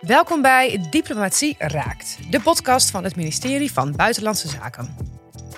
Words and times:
Welkom 0.00 0.42
bij 0.42 0.86
Diplomatie 0.90 1.54
Raakt, 1.58 2.18
de 2.30 2.40
podcast 2.40 2.90
van 2.90 3.04
het 3.04 3.16
ministerie 3.16 3.72
van 3.72 3.96
Buitenlandse 3.96 4.48
Zaken. 4.48 4.96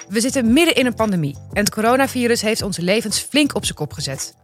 We 0.08 0.20
zitten 0.20 0.52
midden 0.52 0.74
in 0.74 0.86
een 0.86 0.94
pandemie 0.94 1.36
en 1.52 1.64
het 1.64 1.70
coronavirus 1.70 2.40
heeft 2.40 2.62
onze 2.62 2.82
levens 2.82 3.18
flink 3.18 3.54
op 3.54 3.64
zijn 3.64 3.76
kop 3.76 3.92
gezet. 3.92 4.34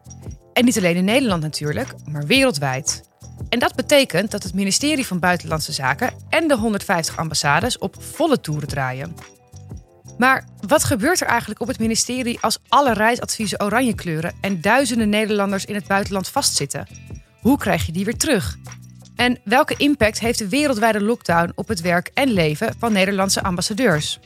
En 0.52 0.64
niet 0.64 0.76
alleen 0.76 0.96
in 0.96 1.04
Nederland 1.04 1.42
natuurlijk, 1.42 1.94
maar 2.10 2.26
wereldwijd. 2.26 3.08
En 3.48 3.58
dat 3.58 3.74
betekent 3.74 4.30
dat 4.30 4.42
het 4.42 4.54
ministerie 4.54 5.06
van 5.06 5.18
Buitenlandse 5.18 5.72
Zaken 5.72 6.12
en 6.28 6.48
de 6.48 6.56
150 6.56 7.18
ambassades 7.18 7.78
op 7.78 7.96
volle 7.98 8.40
toeren 8.40 8.68
draaien. 8.68 9.14
Maar 10.18 10.48
wat 10.66 10.84
gebeurt 10.84 11.20
er 11.20 11.26
eigenlijk 11.26 11.60
op 11.60 11.68
het 11.68 11.78
ministerie 11.78 12.38
als 12.40 12.58
alle 12.68 12.92
reisadviezen 12.92 13.62
oranje 13.62 13.94
kleuren 13.94 14.34
en 14.40 14.60
duizenden 14.60 15.08
Nederlanders 15.08 15.64
in 15.64 15.74
het 15.74 15.86
buitenland 15.86 16.28
vastzitten? 16.28 16.86
Hoe 17.40 17.58
krijg 17.58 17.86
je 17.86 17.92
die 17.92 18.04
weer 18.04 18.16
terug? 18.16 18.56
En 19.16 19.38
welke 19.44 19.74
impact 19.76 20.20
heeft 20.20 20.38
de 20.38 20.48
wereldwijde 20.48 21.00
lockdown 21.00 21.52
op 21.54 21.68
het 21.68 21.80
werk 21.80 22.10
en 22.14 22.28
leven 22.28 22.74
van 22.78 22.92
Nederlandse 22.92 23.42
ambassadeurs? 23.42 24.20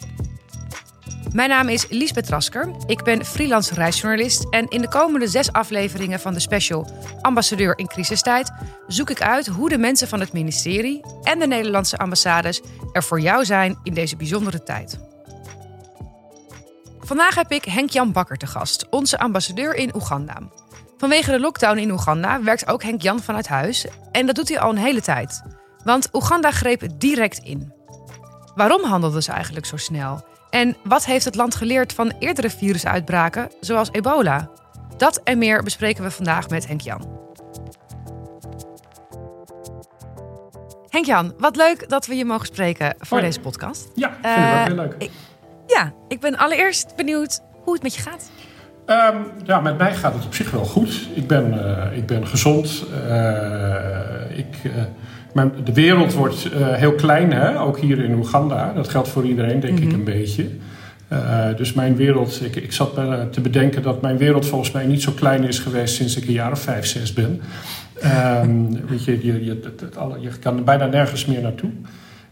Mijn 1.32 1.48
naam 1.48 1.68
is 1.68 1.86
Liesbeth 1.88 2.28
Rasker. 2.28 2.70
Ik 2.86 3.02
ben 3.02 3.24
freelance 3.24 3.74
reisjournalist. 3.74 4.46
En 4.50 4.68
in 4.68 4.80
de 4.80 4.88
komende 4.88 5.28
zes 5.28 5.52
afleveringen 5.52 6.20
van 6.20 6.34
de 6.34 6.40
special 6.40 6.90
Ambassadeur 7.20 7.78
in 7.78 7.86
crisistijd 7.86 8.52
zoek 8.86 9.10
ik 9.10 9.22
uit 9.22 9.46
hoe 9.46 9.68
de 9.68 9.78
mensen 9.78 10.08
van 10.08 10.20
het 10.20 10.32
ministerie 10.32 11.00
en 11.22 11.38
de 11.38 11.46
Nederlandse 11.46 11.96
ambassades 11.96 12.60
er 12.92 13.02
voor 13.02 13.20
jou 13.20 13.44
zijn 13.44 13.78
in 13.82 13.94
deze 13.94 14.16
bijzondere 14.16 14.62
tijd. 14.62 14.98
Vandaag 17.00 17.34
heb 17.34 17.52
ik 17.52 17.64
Henk-Jan 17.64 18.12
Bakker 18.12 18.36
te 18.36 18.46
gast, 18.46 18.86
onze 18.88 19.18
ambassadeur 19.18 19.74
in 19.74 19.94
Oeganda. 19.94 20.38
Vanwege 21.00 21.30
de 21.30 21.40
lockdown 21.40 21.78
in 21.78 21.90
Oeganda 21.90 22.42
werkt 22.42 22.68
ook 22.68 22.82
Henk-Jan 22.82 23.20
vanuit 23.20 23.48
huis. 23.48 23.86
En 24.12 24.26
dat 24.26 24.34
doet 24.34 24.48
hij 24.48 24.60
al 24.60 24.70
een 24.70 24.76
hele 24.76 25.00
tijd. 25.00 25.42
Want 25.84 26.08
Oeganda 26.12 26.50
greep 26.50 26.82
direct 26.98 27.38
in. 27.38 27.72
Waarom 28.54 28.84
handelden 28.84 29.22
ze 29.22 29.32
eigenlijk 29.32 29.66
zo 29.66 29.76
snel? 29.76 30.24
En 30.50 30.76
wat 30.84 31.04
heeft 31.04 31.24
het 31.24 31.34
land 31.34 31.54
geleerd 31.54 31.92
van 31.92 32.12
eerdere 32.18 32.50
virusuitbraken, 32.50 33.50
zoals 33.60 33.88
ebola? 33.92 34.50
Dat 34.96 35.20
en 35.24 35.38
meer 35.38 35.62
bespreken 35.62 36.02
we 36.04 36.10
vandaag 36.10 36.48
met 36.48 36.66
Henk-Jan. 36.66 37.18
Henk-Jan, 40.88 41.34
wat 41.38 41.56
leuk 41.56 41.88
dat 41.88 42.06
we 42.06 42.14
je 42.16 42.24
mogen 42.24 42.46
spreken 42.46 42.94
voor 42.98 43.18
Hoi. 43.18 43.22
deze 43.22 43.40
podcast. 43.40 43.88
Ja, 43.94 44.08
vind 44.08 44.24
ik 44.24 44.30
ook 44.30 44.36
Eh, 44.36 44.64
heel 44.64 44.74
leuk. 44.74 44.94
ik- 44.98 45.10
Ja, 45.66 45.92
ik 46.08 46.20
ben 46.20 46.36
allereerst 46.36 46.96
benieuwd 46.96 47.40
hoe 47.64 47.72
het 47.72 47.82
met 47.82 47.94
je 47.94 48.00
gaat. 48.02 48.30
Ehm, 48.90 49.16
ja, 49.44 49.60
met 49.60 49.78
mij 49.78 49.94
gaat 49.94 50.14
het 50.14 50.24
op 50.24 50.34
zich 50.34 50.50
wel 50.50 50.64
goed. 50.64 51.08
Ik 51.14 51.26
ben, 51.26 51.64
eh, 51.64 51.96
ik 51.96 52.06
ben 52.06 52.26
gezond. 52.26 52.84
Eh, 53.08 54.38
ik, 54.38 54.46
eh, 54.62 54.70
mijn, 55.32 55.52
de 55.64 55.72
wereld 55.72 56.12
wordt 56.14 56.48
heel 56.54 56.92
klein, 56.94 57.32
hè? 57.32 57.60
ook 57.60 57.78
hier 57.78 57.98
in 58.04 58.14
Oeganda. 58.14 58.72
Dat 58.74 58.88
geldt 58.88 59.08
voor 59.08 59.24
iedereen, 59.24 59.60
denk 59.60 59.78
ik, 59.80 59.92
een 59.92 60.04
beetje. 60.04 60.46
Dus 61.56 61.72
mijn 61.72 61.96
wereld, 61.96 62.40
ik, 62.44 62.56
ik 62.56 62.72
zat 62.72 62.94
te 63.30 63.40
bedenken 63.40 63.82
dat 63.82 64.02
mijn 64.02 64.16
wereld 64.16 64.46
volgens 64.46 64.70
mij 64.70 64.86
niet 64.86 65.02
zo 65.02 65.12
klein 65.12 65.44
is 65.44 65.58
geweest 65.58 65.94
sinds 65.94 66.16
ik 66.16 66.26
een 66.26 66.32
jaar 66.32 66.52
of 66.52 66.60
vijf, 66.60 66.86
zes 66.86 67.12
ben. 67.12 67.40
Ehm, 68.00 68.64
weet 68.88 69.04
je, 69.04 69.26
je, 69.26 69.44
je, 69.44 69.50
het- 69.62 69.80
het 69.80 69.96
alle- 69.96 70.20
je 70.20 70.28
kan 70.40 70.64
bijna 70.64 70.86
nergens 70.86 71.24
meer 71.26 71.42
naartoe. 71.42 71.70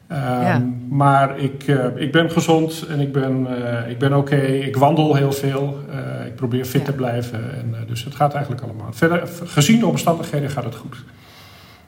Ehm, 0.09 0.42
Ja. 0.42 0.62
Maar 0.89 1.39
ik, 1.39 1.62
eh, 1.67 1.87
ik 1.97 2.12
ben 2.12 2.31
gezond 2.31 2.87
en 2.89 3.01
ik 3.01 3.12
ben, 3.12 3.47
eh, 3.64 3.91
ik 3.91 3.98
ben 3.98 4.12
oké. 4.17 4.37
Ik 4.41 4.77
wandel 4.77 5.15
heel 5.15 5.33
veel. 5.33 5.78
Eh, 5.91 6.27
ik 6.27 6.34
probeer 6.34 6.65
fit 6.65 6.81
Ja. 6.81 6.87
te 6.87 6.92
blijven. 6.92 7.53
En, 7.53 7.75
dus 7.87 8.05
het 8.05 8.15
gaat 8.15 8.33
eigenlijk 8.34 8.62
allemaal. 8.65 8.92
Verder, 8.92 9.28
gezien 9.45 9.78
de 9.78 9.87
omstandigheden 9.87 10.50
gaat 10.50 10.65
het 10.65 10.75
goed. 10.75 10.97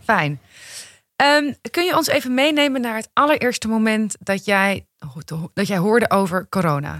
Fijn. 0.04 0.40
Ehm, 1.16 1.52
kun 1.70 1.84
je 1.84 1.96
ons 1.96 2.08
even 2.08 2.34
meenemen 2.34 2.80
naar 2.80 2.94
het 2.96 3.08
allereerste 3.12 3.68
moment 3.68 4.16
dat 4.20 4.44
jij, 4.44 4.86
dat 5.54 5.66
jij 5.66 5.76
hoorde 5.78 6.10
over 6.10 6.46
corona? 6.48 6.98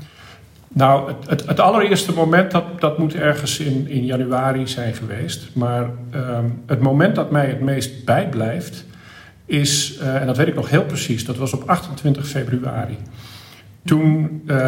Nou, 0.68 1.08
het, 1.12 1.28
het, 1.28 1.46
het 1.46 1.60
allereerste 1.60 2.12
moment, 2.12 2.50
dat, 2.50 2.80
dat 2.80 2.98
moet 2.98 3.14
ergens 3.14 3.58
in, 3.58 3.88
in 3.88 4.04
januari 4.04 4.66
zijn 4.68 4.94
geweest. 4.94 5.54
Maar 5.54 5.90
ehm, 6.10 6.44
het 6.66 6.80
moment 6.80 7.14
dat 7.14 7.30
mij 7.30 7.46
het 7.46 7.60
meest 7.60 8.04
bijblijft, 8.04 8.84
is, 9.50 9.98
eh, 10.00 10.20
en 10.20 10.26
dat 10.26 10.36
weet 10.36 10.46
ik 10.46 10.54
nog 10.54 10.70
heel 10.70 10.84
precies, 10.84 11.24
dat 11.24 11.36
was 11.36 11.52
op 11.52 11.62
28 11.68 12.28
februari. 12.28 12.96
Toen 13.84 14.42
eh, 14.46 14.58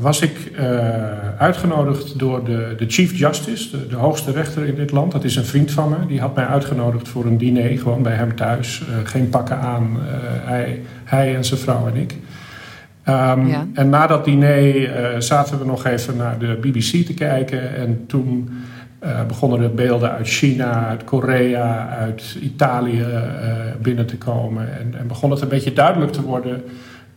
was 0.00 0.20
ik 0.20 0.52
eh, 0.56 0.68
uitgenodigd 1.38 2.18
door 2.18 2.44
de, 2.44 2.74
de 2.76 2.84
Chief 2.88 3.18
Justice, 3.18 3.70
de, 3.70 3.86
de 3.86 3.96
hoogste 3.96 4.32
rechter 4.32 4.64
in 4.64 4.74
dit 4.74 4.90
land. 4.90 5.12
Dat 5.12 5.24
is 5.24 5.36
een 5.36 5.44
vriend 5.44 5.70
van 5.70 5.88
me. 5.88 6.06
Die 6.06 6.20
had 6.20 6.34
mij 6.34 6.46
uitgenodigd 6.46 7.08
voor 7.08 7.24
een 7.24 7.38
diner, 7.38 7.78
gewoon 7.78 8.02
bij 8.02 8.14
hem 8.14 8.36
thuis. 8.36 8.82
Geen 9.04 9.28
pakken 9.28 9.58
aan, 9.58 9.96
hij, 10.44 10.82
hij 11.04 11.36
en 11.36 11.44
zijn 11.44 11.60
vrouw 11.60 11.86
en 11.86 11.96
ik. 11.96 12.16
Ehm, 13.02 13.46
Ja. 13.46 13.66
En 13.72 13.88
na 13.88 14.06
dat 14.06 14.24
diner 14.24 15.22
zaten 15.22 15.58
we 15.58 15.64
nog 15.64 15.84
even 15.84 16.16
naar 16.16 16.38
de 16.38 16.58
BBC 16.60 17.06
te 17.06 17.14
kijken. 17.14 17.76
En 17.76 18.04
toen 18.06 18.48
eh, 18.98 19.24
begonnen 19.26 19.60
er 19.62 19.74
beelden 19.74 20.10
uit 20.10 20.26
China, 20.28 20.86
uit 20.86 21.04
Korea, 21.04 21.88
uit 21.88 22.36
Italië 22.40 23.02
eh, 23.02 23.52
binnen 23.82 24.06
te 24.06 24.18
komen. 24.18 24.78
En, 24.78 24.94
en 24.98 25.06
begon 25.06 25.30
het 25.30 25.40
een 25.40 25.48
beetje 25.48 25.72
duidelijk 25.72 26.12
te 26.12 26.22
worden 26.22 26.64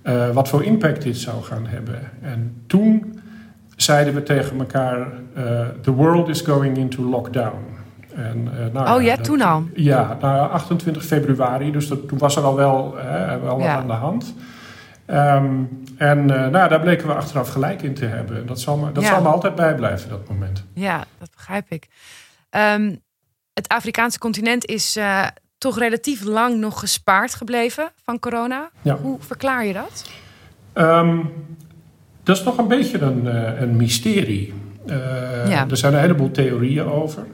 eh, 0.02 0.30
wat 0.30 0.50
voor 0.50 0.64
impact 0.64 1.02
dit 1.02 1.18
zou 1.18 1.44
gaan 1.44 1.66
hebben. 1.68 2.00
En 2.22 2.62
toen 2.68 3.20
zeiden 3.76 4.14
we 4.14 4.24
tegen 4.24 4.60
elkaar: 4.60 5.08
The 5.82 5.92
world 5.92 6.28
is 6.30 6.42
going 6.42 6.78
into 6.78 7.04
lockdown. 7.04 7.70
En, 8.16 8.50
nou 8.74 8.98
Oh 8.98 9.04
ja, 9.04 9.16
dat- 9.16 9.24
toen 9.26 9.42
al? 9.42 9.64
Ja, 9.76 10.18
nou, 10.22 10.52
28 10.52 11.06
februari, 11.06 11.72
dus 11.72 11.88
dat, 11.88 12.08
toen 12.08 12.18
was 12.18 12.36
er 12.36 12.44
al 12.44 12.56
wel, 12.56 12.96
wel 13.44 13.56
wat 13.58 13.66
Ja. 13.66 13.76
aan 13.76 13.88
de 13.88 13.94
hand. 13.94 14.34
Ehm, 15.06 15.46
en 15.98 16.26
nou, 16.26 16.52
daar 16.70 16.80
bleken 16.80 17.08
we 17.08 17.14
achteraf 17.14 17.50
gelijk 17.50 17.82
in 17.82 17.94
te 17.94 18.06
hebben. 18.06 18.46
Dat 18.48 18.60
zal 18.60 18.78
me, 18.78 18.92
dat 18.92 19.04
Ja. 19.04 19.10
zal 19.10 19.22
me 19.22 19.28
altijd 19.28 19.56
bijblijven, 19.56 20.10
dat 20.10 20.28
moment. 20.30 20.64
Ja, 20.74 21.04
dat 21.20 21.30
begrijp 21.42 21.66
ik. 21.70 21.88
Ehm, 22.50 22.96
het 23.54 23.68
Afrikaanse 23.68 24.20
continent 24.20 24.66
is 24.66 24.96
eh, 24.96 25.28
toch 25.58 25.80
relatief 25.80 26.24
lang 26.24 26.58
nog 26.60 26.80
gespaard 26.80 27.36
gebleven 27.36 27.92
van 28.04 28.20
corona. 28.20 28.70
Ja. 28.82 28.98
Hoe 28.98 29.18
verklaar 29.20 29.66
je 29.66 29.74
dat? 29.74 30.10
Ehm, 30.74 31.18
dat 32.24 32.38
is 32.38 32.44
nog 32.44 32.58
een 32.58 32.68
beetje 32.68 33.00
een, 33.00 33.28
eh, 33.28 33.62
een 33.62 33.76
mysterie. 33.76 34.54
Eh, 34.88 35.50
Ja. 35.50 35.68
Er 35.70 35.78
zijn 35.78 35.94
een 35.94 36.00
heleboel 36.00 36.32
theorieën 36.32 36.86
over. 36.86 37.26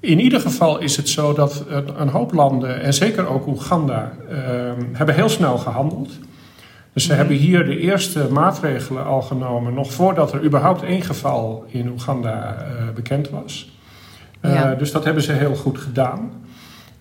In 0.00 0.20
ieder 0.20 0.40
geval 0.40 0.78
is 0.78 0.96
het 0.96 1.08
zo 1.08 1.32
dat 1.32 1.64
een, 1.68 2.00
een 2.00 2.08
hoop 2.08 2.32
landen, 2.32 2.80
en 2.82 2.94
zeker 2.94 3.26
ook 3.26 3.46
Oeganda, 3.46 4.12
ehm, 4.30 4.82
hebben 4.92 5.14
heel 5.14 5.28
snel 5.28 5.58
gehandeld. 5.58 6.10
Dus 6.98 7.06
ze 7.06 7.12
hebben 7.12 7.36
hier 7.36 7.64
de 7.64 7.78
eerste 7.78 8.26
maatregelen 8.30 9.04
al 9.04 9.22
genomen, 9.22 9.74
nog 9.74 9.92
voordat 9.92 10.32
er 10.32 10.44
überhaupt 10.44 10.82
één 10.82 11.02
geval 11.02 11.64
in 11.68 11.88
Oeganda 11.88 12.56
eh, 12.56 12.94
bekend 12.94 13.30
was. 13.30 13.78
Eh, 14.40 14.54
Ja. 14.54 14.74
Dus 14.74 14.92
dat 14.92 15.04
hebben 15.04 15.22
ze 15.22 15.32
heel 15.32 15.54
goed 15.54 15.78
gedaan. 15.78 16.30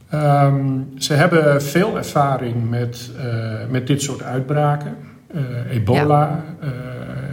Ehm, 0.10 0.80
ze 0.98 1.14
hebben 1.14 1.62
veel 1.62 1.98
ervaring 1.98 2.70
met, 2.70 3.12
eh, 3.18 3.26
met 3.70 3.88
dit 3.88 4.02
soort 4.02 4.24
uitbraken. 4.24 4.98
Ebola 5.70 6.44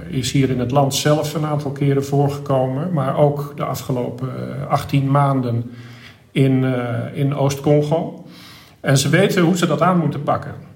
is 0.09 0.33
hier 0.33 0.51
in 0.51 0.59
het 0.59 0.71
land 0.71 0.95
zelf 0.95 1.35
een 1.35 1.47
aantal 1.47 1.71
keren 1.71 2.05
voorgekomen, 2.05 2.93
maar 2.93 3.17
ook 3.17 3.53
de 3.57 3.65
afgelopen 3.65 4.29
eh, 4.29 4.67
18 4.67 5.11
maanden 5.11 5.71
in, 6.31 6.65
in 7.13 7.35
Oost-Congo. 7.35 8.25
En 8.81 8.99
ze 8.99 9.09
weten 9.09 9.43
hoe 9.43 9.57
ze 9.57 9.67
dat 9.67 9.81
aan 9.81 9.99
moeten 9.99 10.23
pakken. 10.23 10.73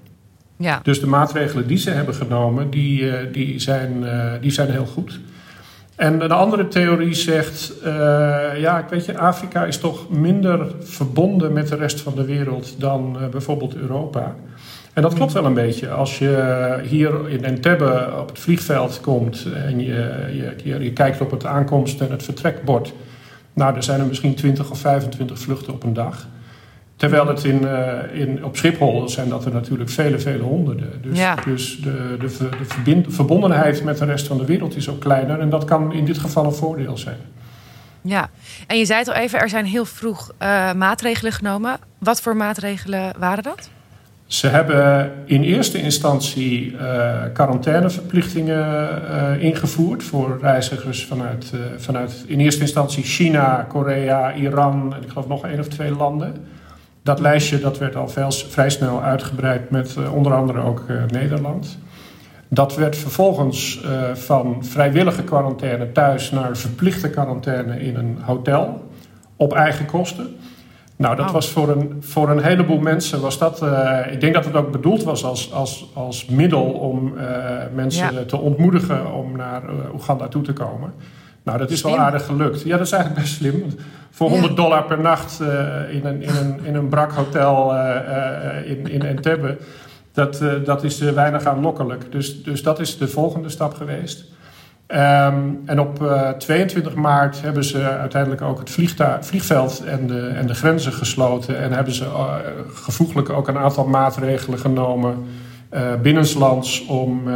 Ja, 0.61 0.79
Dus 0.83 0.99
de 0.99 1.07
maatregelen 1.07 1.67
die 1.67 1.77
ze 1.77 1.89
hebben 1.89 2.15
genomen, 2.15 2.69
die, 2.69 3.11
eh, 3.11 3.33
die, 3.33 3.59
zijn, 3.59 4.05
eh, 4.05 4.31
die 4.41 4.51
zijn 4.51 4.69
heel 4.69 4.85
goed. 4.85 5.19
En 5.95 6.21
een 6.21 6.31
andere 6.31 6.67
theorie 6.67 7.13
zegt, 7.13 7.73
eh, 7.83 7.91
ja, 8.57 8.79
ik 8.79 8.89
weet 8.89 9.05
je, 9.05 9.17
Afrika 9.17 9.65
is 9.65 9.77
toch 9.77 10.09
minder 10.09 10.71
verbonden 10.79 11.53
met 11.53 11.67
de 11.67 11.75
rest 11.75 12.01
van 12.01 12.15
de 12.15 12.25
wereld 12.25 12.75
dan 12.77 13.17
bijvoorbeeld 13.31 13.75
Europa. 13.75 14.35
En 14.93 15.01
dat 15.01 15.13
klopt 15.13 15.33
wel 15.33 15.45
een 15.45 15.53
beetje. 15.53 15.89
Als 15.89 16.19
je 16.19 16.79
hier 16.83 17.29
in 17.29 17.43
Entebbe 17.43 18.13
op 18.19 18.27
het 18.27 18.39
vliegveld 18.39 19.01
komt 19.01 19.47
en 19.53 19.79
je, 19.79 20.27
je, 20.33 20.55
je, 20.63 20.83
je 20.83 20.93
kijkt 20.93 21.21
op 21.21 21.31
het 21.31 21.45
aankomst- 21.45 22.01
en 22.01 22.11
het 22.11 22.23
vertrekbord. 22.23 22.93
Nou, 23.53 23.75
er 23.75 23.83
zijn 23.83 23.99
er 23.99 24.05
misschien 24.05 24.35
20 24.35 24.71
of 24.71 24.79
25 24.79 25.39
vluchten 25.39 25.73
op 25.73 25.83
een 25.83 25.93
dag. 25.93 26.27
Terwijl 26.99 27.27
het 27.27 27.43
in, 27.43 27.67
eh, 27.67 28.19
in, 28.21 28.43
op 28.45 28.57
Schiphol 28.57 29.09
zijn 29.09 29.29
dat 29.29 29.45
er 29.45 29.53
natuurlijk 29.53 29.89
vele, 29.89 30.19
vele 30.19 30.43
honderden. 30.43 30.91
Dus, 31.01 31.17
Ja. 31.17 31.35
dus 31.45 31.79
de, 31.81 32.15
de, 32.19 32.27
de 32.57 32.65
verbind- 32.65 33.05
verbondenheid 33.13 33.83
met 33.83 33.97
de 33.97 34.05
rest 34.05 34.27
van 34.27 34.37
de 34.37 34.45
wereld 34.45 34.75
is 34.75 34.89
ook 34.89 34.99
kleiner. 34.99 35.39
En 35.39 35.49
dat 35.49 35.65
kan 35.65 35.93
in 35.93 36.05
dit 36.05 36.17
geval 36.17 36.45
een 36.45 36.51
voordeel 36.53 36.97
zijn. 36.97 37.17
ja. 38.01 38.29
En 38.67 38.77
je 38.77 38.85
zei 38.85 38.99
het 38.99 39.07
al 39.07 39.13
even, 39.13 39.39
er 39.39 39.49
zijn 39.49 39.65
heel 39.65 39.85
vroeg 39.85 40.31
eh, 40.37 40.73
maatregelen 40.73 41.31
genomen. 41.31 41.77
Wat 41.97 42.21
voor 42.21 42.35
maatregelen 42.35 43.13
waren 43.19 43.43
dat? 43.43 43.69
Ze 44.27 44.47
hebben 44.47 45.11
in 45.25 45.43
eerste 45.43 45.81
instantie 45.81 46.77
eh, 46.77 47.13
quarantaineverplichtingen 47.33 49.41
ingevoerd 49.41 50.03
voor 50.03 50.37
reizigers 50.41 51.05
vanuit, 51.05 51.53
vanuit 51.77 52.23
in 52.27 52.39
eerste 52.39 52.61
instantie 52.61 53.03
China, 53.03 53.65
Korea, 53.69 54.33
Iran 54.33 54.93
en 54.95 55.03
ik 55.03 55.09
geloof 55.09 55.27
nog 55.27 55.45
één 55.45 55.59
of 55.59 55.67
twee 55.67 55.95
landen. 55.95 56.33
Dat 57.09 57.19
lijstje 57.19 57.59
dat 57.59 57.77
werd 57.77 57.95
al 57.95 58.07
veel, 58.07 58.31
vrij 58.31 58.69
snel 58.69 59.01
uitgebreid 59.01 59.69
met 59.69 59.97
onder 60.13 60.33
andere 60.33 60.61
ook 60.61 60.83
Nederland. 61.11 61.77
Dat 62.47 62.75
werd 62.75 62.97
vervolgens 62.97 63.83
van 64.13 64.65
vrijwillige 64.65 65.23
quarantaine 65.23 65.91
thuis 65.91 66.31
naar 66.31 66.57
verplichte 66.57 67.09
quarantaine 67.09 67.79
in 67.79 67.95
een 67.95 68.17
hotel 68.21 68.89
op 69.35 69.53
eigen 69.53 69.85
kosten. 69.85 70.35
Nou, 70.99 71.15
dat 71.15 71.31
was 71.31 71.49
voor 71.49 71.69
een, 71.69 71.97
voor 71.99 72.29
een 72.29 72.43
heleboel 72.43 72.79
mensen 72.79 73.21
was 73.21 73.37
dat. 73.37 73.61
Uh, 73.63 73.99
ik 74.11 74.21
denk 74.21 74.33
dat 74.33 74.45
het 74.45 74.55
ook 74.55 74.71
bedoeld 74.71 75.03
was 75.03 75.23
als, 75.23 75.53
als, 75.53 75.91
als 75.93 76.25
middel 76.25 76.63
om 76.63 77.13
uh, 77.17 77.23
mensen 77.73 78.27
te 78.27 78.37
ontmoedigen 78.37 79.13
om 79.13 79.37
naar 79.37 79.63
uh, 79.63 79.93
Oeganda 79.93 80.27
toe 80.27 80.41
te 80.41 80.53
komen. 80.53 80.93
Nou, 81.43 81.57
dat 81.57 81.71
is 81.71 81.81
wel 81.81 81.97
aardig 81.97 82.25
gelukt. 82.25 82.61
Ja, 82.61 82.77
dat 82.77 82.85
is 82.85 82.91
eigenlijk 82.91 83.21
best 83.21 83.35
slim. 83.35 83.65
Voor 84.09 84.29
100 84.29 84.55
dollar 84.55 84.83
per 84.83 84.99
nacht 84.99 85.39
in, 85.91 86.05
een, 86.05 86.21
in, 86.21 86.35
een, 86.35 86.59
in 86.63 86.75
een 86.75 86.89
brak 86.89 87.11
hotel 87.11 87.73
in, 88.65 88.87
in 88.87 89.01
Entebbe, 89.01 89.57
dat, 90.13 90.43
dat 90.65 90.83
is 90.83 90.99
weinig 90.99 91.45
aanlokkelijk. 91.45 92.11
Dus, 92.11 92.43
dus 92.43 92.63
dat 92.63 92.79
is 92.79 92.97
de 92.97 93.07
volgende 93.07 93.49
stap 93.49 93.73
geweest. 93.73 94.25
Um, 94.91 95.61
en 95.65 95.79
op 95.79 96.01
uh, 96.01 96.29
22 96.29 96.95
maart 96.95 97.41
hebben 97.41 97.63
ze 97.63 97.81
uiteindelijk 97.81 98.41
ook 98.41 98.59
het 98.59 98.69
vliegveld 99.21 99.83
en 99.85 100.07
de, 100.07 100.27
en 100.27 100.47
de 100.47 100.53
grenzen 100.53 100.93
gesloten. 100.93 101.59
En 101.59 101.71
hebben 101.71 101.93
ze 101.93 102.05
gevoeglijk 102.73 103.29
ook 103.29 103.47
een 103.47 103.57
aantal 103.57 103.87
maatregelen 103.87 104.59
genomen 104.59 105.25
binnenslands 106.01 106.85
om 106.85 107.29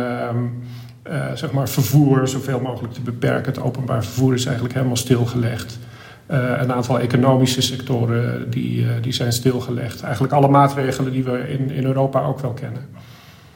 ehm, 1.04 1.36
zeg 1.36 1.52
maar 1.52 1.70
vervoer 1.70 2.28
zoveel 2.28 2.60
mogelijk 2.60 2.94
te 2.94 3.02
beperken. 3.02 3.54
Het 3.54 3.62
openbaar 3.62 4.04
vervoer 4.04 4.34
is 4.34 4.46
eigenlijk 4.46 4.76
helemaal 4.76 4.98
stilgelegd. 4.98 5.80
een 6.28 6.74
aantal 6.74 7.00
economische 7.00 7.62
sectoren 7.62 8.50
die, 8.50 9.00
die 9.02 9.12
zijn 9.12 9.34
stilgelegd. 9.34 10.02
Eigenlijk 10.02 10.34
alle 10.34 10.48
maatregelen 10.48 11.12
die 11.12 11.24
we 11.24 11.50
in, 11.50 11.72
in 11.72 11.86
Europa 11.86 12.24
ook 12.24 12.40
wel 12.40 12.54
kennen. 12.54 12.88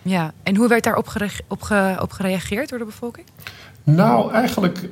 Ja, 0.01 0.31
en 0.43 0.55
hoe 0.55 0.67
werd 0.67 0.83
daarop 0.83 1.07
op, 1.47 1.61
op 2.01 2.11
gereageerd 2.11 2.69
door 2.69 2.79
de 2.79 2.85
bevolking? 2.85 3.25
Nou, 3.83 4.31
eigenlijk 4.33 4.89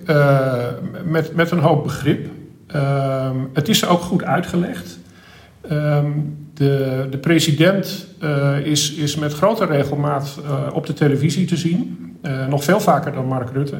met, 1.05 1.35
met 1.35 1.51
een 1.51 1.59
hoop 1.59 1.83
begrip. 1.83 2.27
Uh, 2.75 3.29
het 3.53 3.67
is 3.67 3.85
ook 3.85 4.01
goed 4.01 4.23
uitgelegd. 4.23 4.99
Uh, 5.71 6.03
de, 6.55 7.07
de 7.09 7.17
president 7.17 8.07
uh, 8.23 8.57
is, 8.63 8.93
is 8.93 9.15
met 9.15 9.33
grote 9.33 9.65
regelmaat 9.65 10.39
op 10.73 10.85
de 10.85 10.93
televisie 10.93 11.45
te 11.45 11.57
zien. 11.57 12.13
nog 12.49 12.63
veel 12.63 12.79
vaker 12.79 13.11
dan 13.11 13.25
Mark 13.25 13.49
Rutte. 13.53 13.77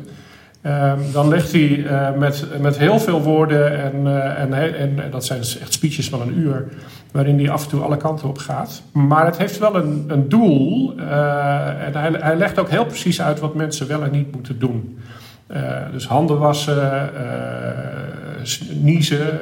Ehm, 0.62 1.00
dan 1.12 1.28
legt 1.28 1.52
hij 1.52 1.86
met, 2.18 2.48
met 2.62 2.78
heel 2.78 3.00
veel 3.00 3.22
woorden, 3.22 3.80
en, 3.84 4.08
en, 4.38 4.76
en, 4.78 5.12
dat 5.12 5.26
zijn 5.26 5.40
dus 5.40 5.60
echt 5.60 5.74
speeches 5.74 6.10
van 6.10 6.22
een 6.22 6.40
uur, 6.40 6.68
waarin 7.12 7.40
hij 7.40 7.50
af 7.50 7.64
en 7.64 7.70
toe 7.70 7.82
alle 7.82 7.98
kanten 7.98 8.28
op 8.28 8.38
gaat. 8.38 8.82
Maar 8.92 9.26
het 9.26 9.38
heeft 9.38 9.58
wel 9.58 9.76
een, 9.76 10.06
een 10.08 10.30
doel. 10.30 10.98
en 10.98 11.96
hij, 12.22 12.36
legt 12.36 12.60
ook 12.60 12.70
heel 12.70 12.86
precies 12.86 13.22
uit 13.22 13.40
wat 13.40 13.56
mensen 13.56 13.88
wel 13.88 14.04
en 14.04 14.12
niet 14.12 14.32
moeten 14.32 14.60
doen. 14.60 15.00
Dus 15.92 16.08
handen 16.08 16.38
wassen, 16.40 17.10
sniezen, 18.48 19.40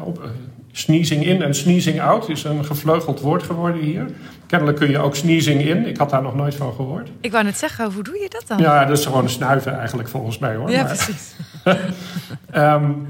uh, 0.00 0.06
op, 0.06 0.30
sneezing 0.72 1.26
in 1.26 1.42
en 1.42 1.54
sneezing 1.54 2.00
out 2.00 2.28
is 2.28 2.44
een 2.44 2.64
gevleugeld 2.64 3.20
woord 3.20 3.42
geworden 3.42 3.80
hier. 3.82 4.06
Kennelijk 4.46 4.78
kun 4.78 4.90
je 4.90 4.98
ook 4.98 5.16
sneezing 5.16 5.62
in. 5.62 5.86
Ik 5.86 5.96
had 5.96 6.10
daar 6.10 6.22
nog 6.22 6.34
nooit 6.34 6.54
van 6.54 6.72
gehoord. 6.72 7.08
Ik 7.20 7.32
wou 7.32 7.44
net 7.44 7.58
zeggen, 7.58 7.92
hoe 7.92 8.02
doe 8.02 8.18
je 8.18 8.28
dat 8.28 8.44
dan? 8.46 8.58
Ja, 8.58 8.84
dat 8.84 8.98
is 8.98 9.06
gewoon 9.06 9.28
snuiven 9.28 9.78
eigenlijk 9.78 10.08
volgens 10.08 10.38
mij 10.38 10.54
hoor. 10.54 10.70
Ja, 10.70 10.84
precies. 10.84 11.34
um, 12.54 13.06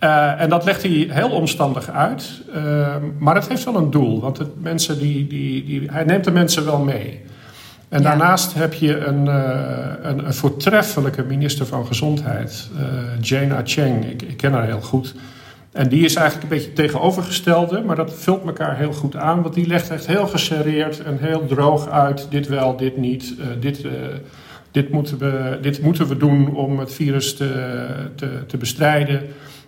en 0.38 0.48
dat 0.48 0.64
legt 0.64 0.82
hij 0.82 1.06
heel 1.10 1.30
omstandig 1.30 1.90
uit. 1.90 2.42
Uh, 2.54 2.96
maar 3.18 3.34
het 3.34 3.48
heeft 3.48 3.64
wel 3.64 3.76
een 3.76 3.90
doel. 3.90 4.20
Want 4.20 4.38
het, 4.38 4.62
mensen 4.62 4.98
die, 4.98 5.26
die, 5.26 5.64
die, 5.64 5.88
hij 5.90 6.04
neemt 6.04 6.24
de 6.24 6.30
mensen 6.30 6.64
wel 6.64 6.78
mee. 6.78 7.20
En 7.88 8.02
daarnaast 8.02 8.54
heb 8.54 8.72
je 8.72 8.98
een, 8.98 9.26
uh, 9.26 9.80
een, 10.02 10.26
een, 10.26 10.34
voortreffelijke 10.34 11.22
minister 11.22 11.66
van 11.66 11.86
Gezondheid, 11.86 12.70
uh, 12.76 12.82
Jane 13.20 13.54
Acheng. 13.54 14.04
Ik, 14.04 14.22
ik, 14.22 14.36
ken 14.36 14.52
haar 14.52 14.66
heel 14.66 14.80
goed. 14.80 15.14
En 15.72 15.88
die 15.88 16.04
is 16.04 16.14
eigenlijk 16.14 16.50
een 16.50 16.58
beetje 16.58 16.72
tegenovergestelde, 16.72 17.82
maar 17.82 17.96
dat 17.96 18.14
vult 18.14 18.44
elkaar 18.44 18.76
heel 18.76 18.92
goed 18.92 19.16
aan. 19.16 19.42
Want 19.42 19.54
die 19.54 19.66
legt 19.66 19.90
echt 19.90 20.06
heel 20.06 20.26
geserreerd 20.26 21.02
en 21.02 21.18
heel 21.18 21.46
droog 21.46 21.88
uit: 21.88 22.26
dit 22.30 22.48
wel, 22.48 22.76
dit 22.76 22.96
niet. 22.96 23.34
Uh, 23.38 23.46
dit, 23.60 23.86
dit, 24.70 24.90
moeten 24.90 25.18
we, 25.18 25.58
dit 25.62 25.82
moeten 25.82 26.08
we 26.08 26.16
doen 26.16 26.54
om 26.54 26.78
het 26.78 26.92
virus 26.92 27.36
te, 27.36 27.86
te, 28.14 28.46
te 28.46 28.56
bestrijden. 28.56 29.22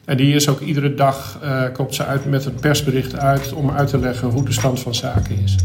En 0.05 0.17
die 0.17 0.35
is 0.35 0.49
ook 0.49 0.61
iedere 0.61 0.95
dag, 0.95 1.41
komt 1.73 1.95
ze 1.95 2.05
uit 2.05 2.25
met 2.25 2.45
een 2.45 2.55
persbericht 2.61 3.19
uit 3.19 3.53
om 3.53 3.71
uit 3.71 3.89
te 3.89 3.99
leggen 3.99 4.29
hoe 4.29 4.45
de 4.45 4.53
stand 4.53 4.81
van 4.81 4.95
zaken 4.95 5.39
is. 5.45 5.57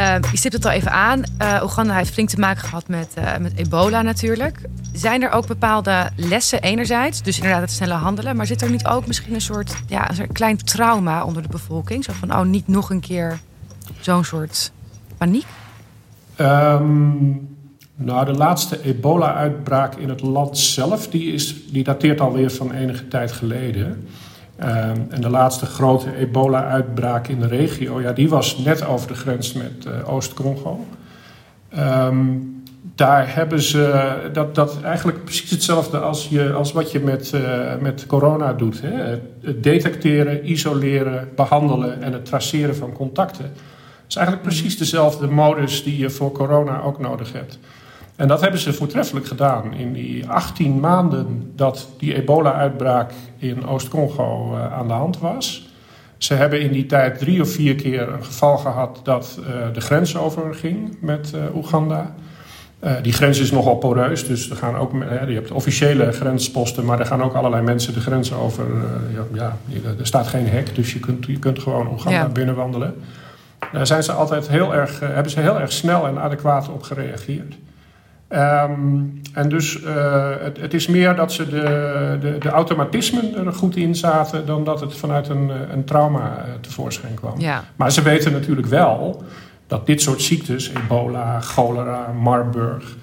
Uh, 0.00 0.14
je 0.30 0.36
stipt 0.36 0.54
het 0.54 0.64
al 0.64 0.70
even 0.70 0.92
aan. 0.92 1.22
Uh, 1.42 1.60
Oeganda 1.62 1.94
heeft 1.94 2.12
flink 2.12 2.28
te 2.28 2.38
maken 2.38 2.68
gehad 2.68 2.88
met, 2.88 3.14
uh, 3.18 3.36
met 3.36 3.52
ebola 3.56 4.02
natuurlijk. 4.02 4.60
Zijn 4.92 5.22
er 5.22 5.30
ook 5.30 5.46
bepaalde 5.46 6.10
lessen 6.16 6.62
enerzijds? 6.62 7.22
Dus 7.22 7.36
inderdaad 7.36 7.60
het 7.60 7.70
snelle 7.70 7.94
handelen. 7.94 8.36
Maar 8.36 8.46
zit 8.46 8.62
er 8.62 8.70
niet 8.70 8.86
ook 8.86 9.06
misschien 9.06 9.34
een 9.34 9.40
soort, 9.40 9.74
ja, 9.86 10.10
een 10.18 10.32
klein 10.32 10.56
trauma 10.56 11.24
onder 11.24 11.42
de 11.42 11.48
bevolking? 11.48 12.04
Zo 12.04 12.12
van, 12.12 12.32
oh, 12.32 12.42
niet 12.42 12.68
nog 12.68 12.90
een 12.90 13.00
keer 13.00 13.40
zo'n 14.00 14.24
soort 14.24 14.72
paniek? 15.18 15.46
Um, 16.36 17.56
nou, 17.94 18.24
de 18.24 18.32
laatste 18.32 18.82
ebola-uitbraak 18.82 19.94
in 19.94 20.08
het 20.08 20.20
land 20.20 20.58
zelf... 20.58 21.08
Die, 21.08 21.32
is, 21.32 21.70
die 21.72 21.84
dateert 21.84 22.20
alweer 22.20 22.50
van 22.50 22.72
enige 22.72 23.08
tijd 23.08 23.32
geleden... 23.32 24.08
Ehm, 24.60 25.00
en 25.08 25.20
de 25.20 25.30
laatste 25.30 25.66
grote 25.66 26.16
ebola-uitbraak 26.16 27.28
in 27.28 27.40
de 27.40 27.46
regio, 27.46 28.00
ja, 28.00 28.12
die 28.12 28.28
was 28.28 28.58
net 28.58 28.86
over 28.86 29.08
de 29.08 29.14
grens 29.14 29.52
met 29.52 29.86
uh, 29.86 30.12
Oost-Congo. 30.12 30.86
Ehm, 31.68 32.16
daar 32.94 33.34
hebben 33.34 33.62
ze 33.62 34.14
dat, 34.32 34.54
dat 34.54 34.82
eigenlijk 34.82 35.24
precies 35.24 35.50
hetzelfde 35.50 35.98
als, 35.98 36.28
je, 36.28 36.52
als 36.52 36.72
wat 36.72 36.92
je 36.92 37.00
met, 37.00 37.32
uh, 37.34 37.76
met 37.80 38.06
corona 38.06 38.52
doet. 38.52 38.80
Hè? 38.82 39.18
Het 39.40 39.62
detecteren, 39.62 40.50
isoleren, 40.50 41.28
behandelen 41.34 42.02
en 42.02 42.12
het 42.12 42.24
traceren 42.24 42.76
van 42.76 42.92
contacten. 42.92 43.44
Het 43.44 44.08
is 44.08 44.16
eigenlijk 44.16 44.46
precies 44.46 44.78
dezelfde 44.78 45.26
modus 45.26 45.84
die 45.84 45.98
je 45.98 46.10
voor 46.10 46.32
corona 46.32 46.80
ook 46.80 46.98
nodig 46.98 47.32
hebt. 47.32 47.58
En 48.20 48.28
dat 48.28 48.40
hebben 48.40 48.60
ze 48.60 48.72
voortreffelijk 48.72 49.26
gedaan. 49.26 49.74
In 49.74 49.92
die 49.92 50.28
18 50.28 50.80
maanden 50.80 51.52
dat 51.56 51.88
die 51.98 52.14
ebola-uitbraak 52.14 53.12
in 53.38 53.66
Oost-Congo 53.66 54.54
uh, 54.54 54.72
aan 54.72 54.86
de 54.86 54.92
hand 54.92 55.18
was. 55.18 55.68
Ze 56.18 56.34
hebben 56.34 56.60
in 56.60 56.72
die 56.72 56.86
tijd 56.86 57.18
drie 57.18 57.40
of 57.40 57.50
vier 57.50 57.74
keer 57.74 58.08
een 58.08 58.24
geval 58.24 58.56
gehad 58.56 59.00
dat 59.02 59.38
uh, 59.40 59.46
de 59.74 59.80
grens 59.80 60.16
overging 60.16 60.96
met 61.00 61.32
uh, 61.34 61.56
Oeganda. 61.56 62.14
die 63.02 63.12
grens 63.12 63.38
is 63.38 63.50
nogal 63.50 63.76
poreus, 63.76 64.26
dus 64.26 64.50
er 64.50 64.56
gaan 64.56 64.76
ook, 64.76 64.92
je 65.26 65.34
hebt 65.34 65.50
officiële 65.50 66.12
grensposten, 66.12 66.84
maar 66.84 67.00
er 67.00 67.06
gaan 67.06 67.22
ook 67.22 67.34
allerlei 67.34 67.62
mensen 67.62 67.94
de 67.94 68.00
grens 68.00 68.32
over. 68.32 68.64
ja, 69.32 69.56
er 69.98 70.06
staat 70.06 70.26
geen 70.26 70.48
hek, 70.48 70.74
dus 70.74 70.92
je 70.92 71.00
kunt, 71.00 71.26
je 71.26 71.38
kunt 71.38 71.58
gewoon 71.58 71.90
Oeganda 71.92 72.18
ja. 72.18 72.28
binnenwandelen. 72.28 72.94
Daar 73.72 73.86
zijn 73.86 74.02
ze 74.02 74.12
altijd 74.12 74.48
heel 74.48 74.74
erg, 74.74 75.00
hebben 75.00 75.32
ze 75.32 75.40
heel 75.40 75.60
erg 75.60 75.72
snel 75.72 76.06
en 76.06 76.18
adequaat 76.18 76.68
op 76.68 76.82
gereageerd. 76.82 77.54
Um, 78.32 79.20
en 79.32 79.48
dus 79.48 79.80
uh, 79.80 80.30
het, 80.40 80.60
het, 80.60 80.74
is 80.74 80.86
meer 80.86 81.14
dat 81.14 81.32
ze 81.32 81.48
de, 81.48 82.18
de, 82.20 82.38
de, 82.38 82.48
automatismen 82.48 83.46
er 83.46 83.52
goed 83.52 83.76
in 83.76 83.94
zaten 83.94 84.46
dan 84.46 84.64
dat 84.64 84.80
het 84.80 84.96
vanuit 84.96 85.28
een, 85.28 85.50
eh, 85.50 85.56
een 85.72 85.84
trauma 85.84 86.44
uh, 86.46 86.52
tevoorschijn 86.60 87.14
kwam. 87.14 87.40
Ja. 87.40 87.64
Maar 87.76 87.92
ze 87.92 88.02
weten 88.02 88.32
natuurlijk 88.32 88.66
wel 88.66 89.24
dat 89.66 89.86
dit 89.86 90.02
soort 90.02 90.22
ziektes, 90.22 90.70
ebola, 90.70 91.40
cholera, 91.40 92.12
Marburg, 92.12 92.96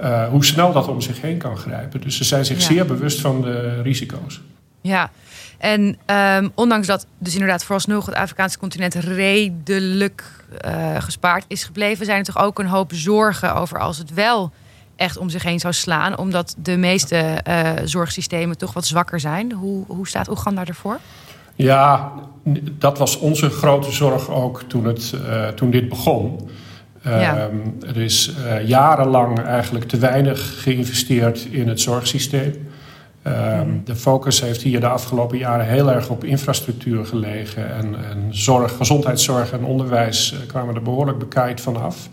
uh, 0.00 0.28
hoe 0.28 0.44
snel 0.44 0.72
dat 0.72 0.88
om 0.88 1.00
zich 1.00 1.20
heen 1.20 1.38
kan 1.38 1.56
grijpen. 1.56 2.00
Dus 2.00 2.16
ze 2.16 2.24
zijn 2.24 2.44
zich 2.44 2.58
ja. 2.58 2.64
zeer 2.64 2.86
bewust 2.86 3.20
van 3.20 3.40
de 3.40 3.82
risico's. 3.82 4.40
Ja, 4.80 5.10
en 5.58 5.98
um, 6.06 6.52
ondanks 6.54 6.86
dat 6.86 7.06
dus 7.18 7.32
inderdaad 7.32 7.62
vooralsnog 7.62 8.06
het 8.06 8.14
Afrikaanse 8.14 8.58
continent 8.58 8.94
redelijk 8.94 10.24
gespaard 10.98 11.44
is 11.48 11.64
gebleven, 11.64 12.06
zijn 12.06 12.18
er 12.18 12.24
toch 12.24 12.42
ook 12.42 12.58
een 12.58 12.66
hoop 12.66 12.90
zorgen 12.94 13.54
over 13.54 13.78
als 13.78 13.98
het 13.98 14.14
wel 14.14 14.52
echt 14.98 15.18
om 15.18 15.28
zich 15.28 15.42
heen 15.42 15.60
zou 15.60 15.74
slaan. 15.74 16.18
Omdat 16.18 16.54
de 16.58 16.76
meeste 16.76 17.38
uh, 17.48 17.70
zorgsystemen 17.84 18.58
toch 18.58 18.72
wat 18.72 18.86
zwakker 18.86 19.20
zijn. 19.20 19.52
Hoe, 19.52 19.84
hoe 19.86 20.08
staat 20.08 20.28
Oeganda 20.28 20.64
ervoor? 20.64 20.98
Ja, 21.54 22.12
dat 22.78 22.98
was 22.98 23.18
onze 23.18 23.50
grote 23.50 23.92
zorg 23.92 24.30
ook 24.30 24.62
toen, 24.62 24.84
het, 24.84 25.14
uh, 25.14 25.48
toen 25.48 25.70
dit 25.70 25.88
begon. 25.88 26.50
Ja. 27.02 27.36
Uh, 27.36 27.88
er 27.88 27.96
is 27.96 28.34
uh, 28.38 28.68
jarenlang 28.68 29.38
eigenlijk 29.38 29.88
te 29.88 29.98
weinig 29.98 30.62
geïnvesteerd 30.62 31.44
in 31.50 31.68
het 31.68 31.80
zorgsysteem. 31.80 32.68
Mm. 33.22 33.80
De 33.84 33.96
focus 33.96 34.40
heeft 34.40 34.62
hier 34.62 34.80
de 34.80 34.88
afgelopen 34.88 35.38
jaren 35.38 35.66
heel 35.66 35.90
erg 35.90 36.08
op 36.08 36.24
infrastructuur 36.24 37.06
gelegen. 37.06 37.74
En, 37.74 37.94
en 38.10 38.28
zorg, 38.30 38.76
gezondheidszorg 38.76 39.52
en 39.52 39.64
onderwijs 39.64 40.34
kwamen 40.46 40.74
er 40.74 40.82
behoorlijk 40.82 41.18
bekaaid 41.18 41.60
vanaf. 41.60 42.08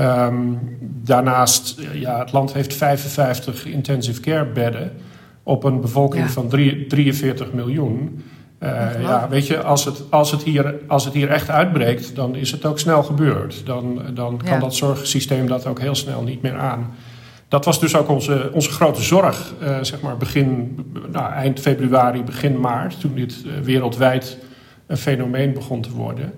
Um, 0.00 0.58
daarnaast, 0.80 1.80
ja, 1.92 2.18
het 2.18 2.32
land 2.32 2.52
heeft 2.52 2.74
55 2.74 3.66
intensive 3.66 4.20
care 4.20 4.46
bedden. 4.46 4.92
op 5.42 5.64
een 5.64 5.80
bevolking 5.80 6.30
van 6.30 6.48
43 6.48 7.52
miljoen. 7.52 8.22
ja, 9.00 9.26
weet 9.28 9.46
je, 9.46 9.62
als 9.62 9.84
het, 9.84 10.02
als, 10.10 10.30
het 10.30 10.42
hier, 10.42 10.74
als 10.86 11.04
het 11.04 11.14
hier 11.14 11.28
echt 11.28 11.50
uitbreekt, 11.50 12.14
dan 12.14 12.34
is 12.34 12.50
het 12.50 12.64
ook 12.64 12.78
snel 12.78 13.02
gebeurd. 13.02 13.66
Dan, 13.66 14.02
dan 14.14 14.40
kan 14.44 14.60
dat 14.60 14.74
zorgsysteem 14.74 15.46
dat 15.46 15.66
ook 15.66 15.80
heel 15.80 15.94
snel 15.94 16.22
niet 16.22 16.42
meer 16.42 16.58
aan. 16.58 16.94
Dat 17.48 17.64
was 17.64 17.80
dus 17.80 17.96
ook 17.96 18.08
onze, 18.08 18.50
onze 18.52 18.70
grote 18.70 19.02
zorg, 19.02 19.54
zeg 19.80 20.00
maar 20.00 20.16
begin, 20.16 20.78
nou, 21.12 21.32
eind 21.32 21.60
februari, 21.60 22.22
begin 22.22 22.60
maart, 22.60 23.00
toen 23.00 23.14
dit 23.14 23.44
wereldwijd 23.62 24.38
een 24.86 24.96
fenomeen 24.96 25.52
begon 25.52 25.80
te 25.80 25.92
worden. 25.92 26.32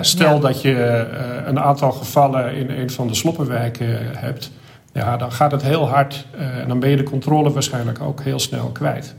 Stel 0.00 0.40
dat 0.40 0.62
je 0.62 0.74
eh, 0.74 1.46
een 1.46 1.60
aantal 1.60 1.92
gevallen 1.92 2.54
in 2.54 2.70
een 2.70 2.90
van 2.90 3.08
de 3.08 3.14
sloppenwijken 3.14 4.16
hebt, 4.16 4.50
ja, 4.92 5.16
dan 5.16 5.32
gaat 5.32 5.52
het 5.52 5.62
heel 5.62 5.88
hard 5.88 6.26
uh, 6.34 6.58
en 6.58 6.68
dan 6.68 6.80
ben 6.80 6.90
je 6.90 6.96
de 6.96 7.02
controle 7.02 7.50
waarschijnlijk 7.50 8.00
ook 8.00 8.20
heel 8.20 8.38
snel 8.38 8.68
kwijt. 8.68 9.14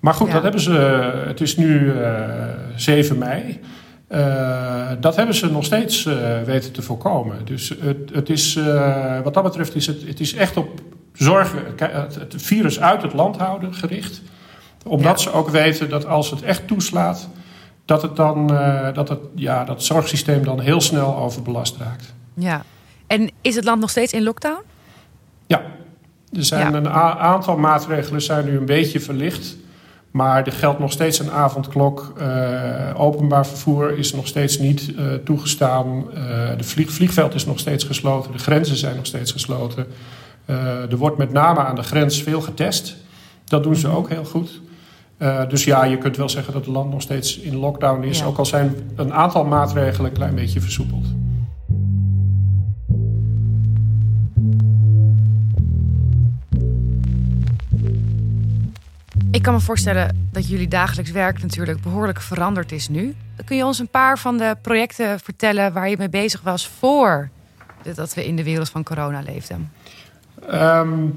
Maar 0.00 0.14
goed, 0.14 0.32
dat 0.32 0.42
hebben 0.42 0.60
ze. 0.60 0.72
Het 1.26 1.40
is 1.40 1.56
nu 1.56 1.80
uh, 1.80 2.42
eh, 2.42 2.48
7 2.76 3.18
mei. 3.18 3.60
dat 5.00 5.16
hebben 5.16 5.34
ze 5.34 5.50
nog 5.50 5.64
steeds 5.64 6.08
weten 6.44 6.72
te 6.72 6.82
voorkomen. 6.82 7.36
Dus 7.44 7.68
het, 7.80 8.10
het 8.12 8.30
is, 8.30 8.58
wat 9.22 9.34
dat 9.34 9.42
betreft 9.42 9.74
is 9.74 9.86
het, 9.86 10.02
het 10.06 10.20
is 10.20 10.34
echt 10.34 10.56
op 10.56 10.80
zorgen, 11.12 11.62
het, 11.76 12.34
virus 12.36 12.80
uit 12.80 13.02
het 13.02 13.12
land 13.12 13.36
houden 13.36 13.74
gericht. 13.74 14.22
Omdat 14.86 15.20
ze 15.20 15.32
ook 15.32 15.48
weten 15.48 15.88
dat 15.88 16.06
als 16.06 16.30
het 16.30 16.42
echt 16.42 16.66
toeslaat, 16.66 17.28
dat 17.86 18.02
het 18.02 18.16
dan 18.16 18.52
uh, 18.52 18.94
dat 18.94 19.08
het, 19.08 19.18
ja, 19.34 19.64
dat 19.64 19.82
zorgsysteem 19.82 20.44
dan 20.44 20.60
heel 20.60 20.80
snel 20.80 21.16
overbelast 21.16 21.76
raakt. 21.76 22.14
Ja, 22.34 22.64
en 23.06 23.30
is 23.40 23.54
het 23.54 23.64
land 23.64 23.80
nog 23.80 23.90
steeds 23.90 24.12
in 24.12 24.22
lockdown? 24.22 24.60
Ja, 25.46 25.62
er 26.32 26.44
zijn 26.44 26.74
een 26.74 26.88
aantal 26.88 27.56
maatregelen 27.56 28.22
zijn 28.22 28.44
nu 28.44 28.56
een 28.56 28.66
beetje 28.66 29.00
verlicht. 29.00 29.56
Maar 30.10 30.46
er 30.46 30.52
geldt 30.52 30.78
nog 30.78 30.92
steeds 30.92 31.18
een 31.18 31.30
avondklok. 31.30 32.12
Uh, 32.20 33.00
openbaar 33.00 33.46
vervoer 33.46 33.98
is 33.98 34.12
nog 34.12 34.26
steeds 34.26 34.58
niet 34.58 34.88
uh, 34.88 35.14
toegestaan. 35.14 36.04
de 36.56 36.64
vlieg, 36.64 36.90
vliegveld 36.90 37.34
is 37.34 37.46
nog 37.46 37.58
steeds 37.58 37.84
gesloten. 37.84 38.32
De 38.32 38.38
grenzen 38.38 38.76
zijn 38.76 38.96
nog 38.96 39.06
steeds 39.06 39.32
gesloten. 39.32 39.86
er 40.90 40.96
wordt 40.96 41.16
met 41.16 41.32
name 41.32 41.60
aan 41.60 41.74
de 41.74 41.82
grens 41.82 42.22
veel 42.22 42.40
getest. 42.40 42.96
Dat 43.44 43.62
doen 43.62 43.76
ze 43.76 43.88
ook 43.88 44.08
heel 44.08 44.24
goed. 44.24 44.60
Uh, 45.18 45.48
dus 45.48 45.64
ja, 45.64 45.84
je 45.84 45.98
kunt 45.98 46.16
wel 46.16 46.28
zeggen 46.28 46.52
dat 46.52 46.64
het 46.64 46.74
land 46.74 46.90
nog 46.90 47.02
steeds 47.02 47.38
in 47.38 47.56
lockdown 47.56 48.02
is. 48.02 48.24
Ook 48.24 48.38
al 48.38 48.46
zijn 48.46 48.74
een 48.96 49.12
aantal 49.12 49.44
maatregelen 49.44 50.10
een 50.10 50.16
klein 50.16 50.34
beetje 50.34 50.60
versoepeld. 50.60 51.06
Ik 59.30 59.42
kan 59.42 59.54
me 59.54 59.60
voorstellen 59.60 60.28
dat 60.32 60.48
jullie 60.48 60.68
dagelijks 60.68 61.10
werk 61.10 61.42
natuurlijk 61.42 61.80
behoorlijk 61.80 62.20
veranderd 62.20 62.72
is 62.72 62.88
nu. 62.88 63.14
Kun 63.44 63.56
je 63.56 63.64
ons 63.64 63.78
een 63.78 63.88
paar 63.88 64.18
van 64.18 64.36
de 64.36 64.56
projecten 64.62 65.20
vertellen 65.20 65.72
waar 65.72 65.88
je 65.88 65.96
mee 65.98 66.08
bezig 66.08 66.42
was 66.42 66.68
voor 66.68 67.28
dat 67.94 68.14
we 68.14 68.26
in 68.26 68.36
de 68.36 68.44
wereld 68.44 68.68
van 68.70 68.82
corona 68.82 69.20
leefden? 69.20 69.72
Um, 70.50 71.16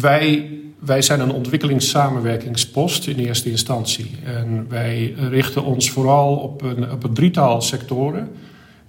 wij 0.00 0.58
wij 0.78 1.02
zijn 1.02 1.20
een 1.20 1.32
ontwikkelingssamenwerkingspost 1.32 3.06
in 3.06 3.18
eerste 3.18 3.50
instantie. 3.50 4.10
En 4.24 4.66
wij 4.68 5.14
richten 5.30 5.64
ons 5.64 5.90
vooral 5.90 6.36
op 6.36 6.62
een, 6.62 6.90
op 6.90 7.04
een 7.04 7.14
drietal 7.14 7.60
sectoren: 7.60 8.28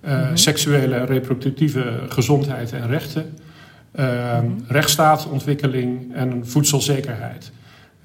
uh, 0.07 0.27
seksuele 0.33 0.95
en 0.95 1.05
reproductieve 1.05 1.99
gezondheid 2.09 2.71
en 2.71 2.87
rechten, 2.87 3.33
uh, 3.95 4.39
mm 4.41 4.57
rechtsstaatontwikkeling 4.67 6.15
en 6.15 6.47
voedselzekerheid. 6.47 7.51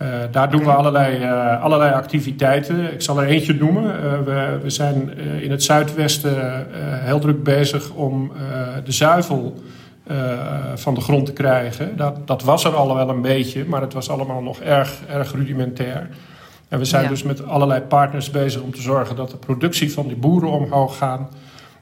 Uh, 0.02 0.08
daar 0.30 0.50
doen 0.50 0.64
we 0.64 0.72
allerlei, 0.72 1.18
uh, 1.18 1.62
allerlei 1.62 1.92
activiteiten. 1.92 2.92
Ik 2.92 3.02
zal 3.02 3.22
er 3.22 3.28
eentje 3.28 3.54
noemen. 3.54 3.84
we, 4.24 4.58
we 4.62 4.70
zijn 4.70 5.18
in 5.40 5.50
het 5.50 5.62
zuidwesten 5.62 6.66
heel 7.04 7.18
druk 7.18 7.42
bezig 7.42 7.90
om 7.90 8.32
de 8.84 8.92
zuivel 8.92 9.62
van 10.74 10.94
de 10.94 11.00
grond 11.00 11.26
te 11.26 11.32
krijgen. 11.32 11.96
Dat, 11.96 12.26
dat 12.26 12.42
was 12.42 12.64
er 12.64 12.74
al 12.74 12.94
wel 12.94 13.08
een 13.08 13.22
beetje, 13.22 13.64
maar 13.64 13.80
het 13.80 13.92
was 13.92 14.10
allemaal 14.10 14.42
nog 14.42 14.60
erg, 14.60 15.00
erg 15.08 15.32
rudimentair. 15.32 16.08
En 16.68 16.78
we 16.78 16.84
zijn 16.84 17.08
dus 17.08 17.22
met 17.22 17.46
allerlei 17.46 17.80
partners 17.80 18.30
bezig 18.30 18.60
om 18.60 18.72
te 18.72 18.80
zorgen 18.80 19.16
dat 19.16 19.30
de 19.30 19.36
productie 19.36 19.92
van 19.92 20.06
die 20.06 20.16
boeren 20.16 20.50
omhoog 20.50 20.96
gaan, 20.96 21.28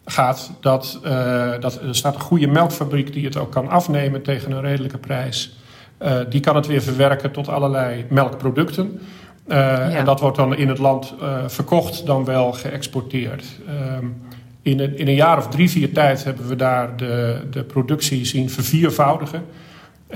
gaat. 0.04 0.52
Dat, 0.60 1.00
uh, 1.04 1.50
dat, 1.60 1.80
er 1.80 1.94
staat 1.94 2.14
een 2.14 2.20
goede 2.20 2.46
melkfabriek 2.46 3.12
die 3.12 3.24
het 3.24 3.36
ook 3.36 3.52
kan 3.52 3.68
afnemen 3.68 4.22
tegen 4.22 4.52
een 4.52 4.60
redelijke 4.60 4.98
prijs. 4.98 5.56
Uh, 6.02 6.14
die 6.28 6.40
kan 6.40 6.56
het 6.56 6.66
weer 6.66 6.82
verwerken 6.82 7.30
tot 7.30 7.48
allerlei 7.48 8.04
melkproducten. 8.08 9.00
Ja. 9.48 9.90
En 9.90 10.04
dat 10.04 10.20
wordt 10.20 10.36
dan 10.36 10.56
in 10.56 10.68
het 10.68 10.78
land 10.78 11.14
verkocht, 11.46 12.06
dan 12.06 12.24
wel 12.24 12.52
geëxporteerd. 12.52 13.44
Ehm, 13.66 14.06
in 14.62 14.80
een, 14.80 14.98
in 14.98 15.08
een 15.08 15.14
jaar 15.14 15.38
of 15.38 15.48
drie, 15.48 15.70
vier 15.70 15.92
tijd 15.92 16.24
hebben 16.24 16.48
we 16.48 16.56
daar 16.56 16.96
de, 16.96 17.40
de 17.50 17.62
productie 17.62 18.24
zien 18.24 18.50
verviervoudigen. 18.50 19.42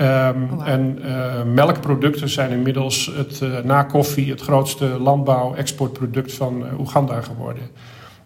Um, 0.01 0.61
En 0.65 0.99
uh, 1.05 1.43
melkproducten 1.43 2.29
zijn 2.29 2.51
inmiddels 2.51 3.11
het, 3.15 3.39
uh, 3.43 3.59
na 3.63 3.83
koffie 3.83 4.29
het 4.31 4.41
grootste 4.41 4.85
landbouw-exportproduct 4.85 6.33
van 6.33 6.65
uh, 6.65 6.79
Oeganda 6.79 7.21
geworden. 7.21 7.63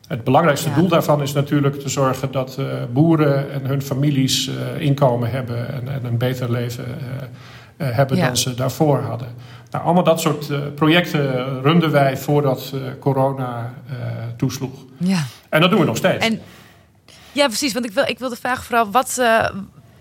Het 0.08 0.24
belangrijkste 0.24 0.70
ja. 0.70 0.76
doel 0.76 0.88
daarvan 0.88 1.22
is 1.22 1.34
natuurlijk 1.34 1.80
te 1.80 1.90
zorgen 1.90 2.32
dat 2.32 2.60
boeren 2.94 3.52
en 3.52 3.66
hun 3.66 3.82
families 3.82 4.52
inkomen 4.78 5.32
hebben 5.32 5.74
en, 5.74 5.88
en, 5.88 6.06
een 6.06 6.18
beter 6.18 6.52
leven 6.52 6.86
hebben 7.78 8.18
ja. 8.18 8.26
dan 8.26 8.38
ze 8.38 8.56
daarvoor 8.56 9.00
hadden. 9.00 9.28
Nou, 9.72 9.84
allemaal 9.84 10.04
dat 10.04 10.22
soort 10.22 10.76
projecten 10.76 11.62
runden 11.62 11.92
wij 11.92 12.18
voordat 12.18 12.74
corona 13.00 13.74
toesloeg. 14.38 14.86
Ja. 14.98 15.24
En 15.50 15.62
dat 15.62 15.70
doen 15.70 15.80
we 15.80 15.86
nog 15.86 15.98
steeds. 15.98 16.26
En, 16.26 16.42
ja, 17.32 17.48
precies. 17.48 17.74
Want 17.74 17.86
ik, 17.86 17.92
wil, 17.92 18.04
ik 18.08 18.20
wilde 18.20 18.36
vragen 18.36 18.64
vooral, 18.64 18.92
wat, 18.92 19.22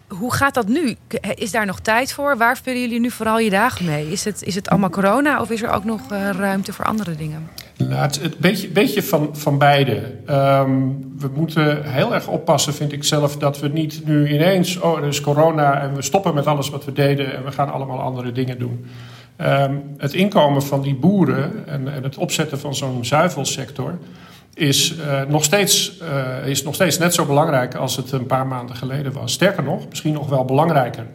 hoe 0.09 0.35
gaat 0.35 0.55
dat 0.55 0.69
nu? 0.69 0.97
Is 1.35 1.51
daar 1.51 1.67
nog 1.67 1.81
tijd 1.81 2.13
voor? 2.13 2.37
Waar 2.37 2.59
vullen 2.63 2.81
jullie 2.81 3.01
nu 3.01 3.11
vooral 3.11 3.39
je 3.39 3.51
dagen 3.51 3.85
mee? 3.85 4.11
Is 4.11 4.25
het, 4.25 4.43
is 4.43 4.55
het 4.55 4.69
allemaal 4.69 4.91
corona 4.91 5.41
of 5.41 5.51
is 5.51 5.63
er 5.63 5.71
ook 5.71 5.85
nog 5.85 6.01
ruimte 6.37 6.73
voor 6.73 6.85
andere 6.85 7.15
dingen? 7.17 7.49
Nou, 7.77 7.95
het, 7.95 8.23
het 8.23 8.39
beetje, 8.39 8.69
beetje 8.69 9.03
van, 9.03 9.29
van 9.33 9.59
beide. 9.59 10.15
Um, 10.31 11.15
we 11.19 11.31
moeten 11.35 11.85
heel 11.85 12.15
erg 12.15 12.27
oppassen, 12.27 12.75
vind 12.75 12.93
ik 12.93 13.05
zelf, 13.05 13.37
dat 13.37 13.59
we 13.59 13.69
niet 13.69 14.07
nu 14.07 14.29
ineens, 14.29 14.81
oh, 14.81 14.99
er 14.99 15.07
is 15.07 15.21
corona 15.21 15.81
en 15.81 15.95
we 15.95 16.03
stoppen 16.03 16.35
met 16.35 16.47
alles 16.47 16.71
wat 16.71 16.85
we 16.85 16.93
deden 16.93 17.37
en 17.37 17.45
we 17.45 17.53
gaan 17.53 17.73
allemaal 17.73 18.01
andere 18.01 18.33
dingen 18.33 18.59
doen. 18.59 18.87
Um, 19.43 19.95
het 19.97 20.15
inkomen 20.15 20.63
van 20.63 20.83
die 20.83 20.95
boeren 20.95 21.67
en, 21.67 21.95
en 21.95 22.03
het 22.03 22.17
opzetten 22.17 22.59
van 22.59 22.75
zo'n 22.75 23.05
zuivelsector 23.05 23.99
is, 24.55 24.95
uh, 24.99 25.23
nog 25.29 25.45
steeds, 25.45 26.01
uh, 26.03 26.47
is 26.47 26.63
nog 26.63 26.75
steeds 26.75 26.99
net 26.99 27.15
zo 27.15 27.25
belangrijk 27.25 27.75
als 27.75 27.97
het 27.97 28.13
een 28.13 28.27
paar 28.27 28.47
maanden 28.47 28.77
geleden 28.77 29.13
was. 29.13 29.33
Sterker 29.33 29.63
nog, 29.63 29.89
misschien 29.89 30.13
nog 30.13 30.29
wel 30.29 30.45
belangrijker. 30.45 31.07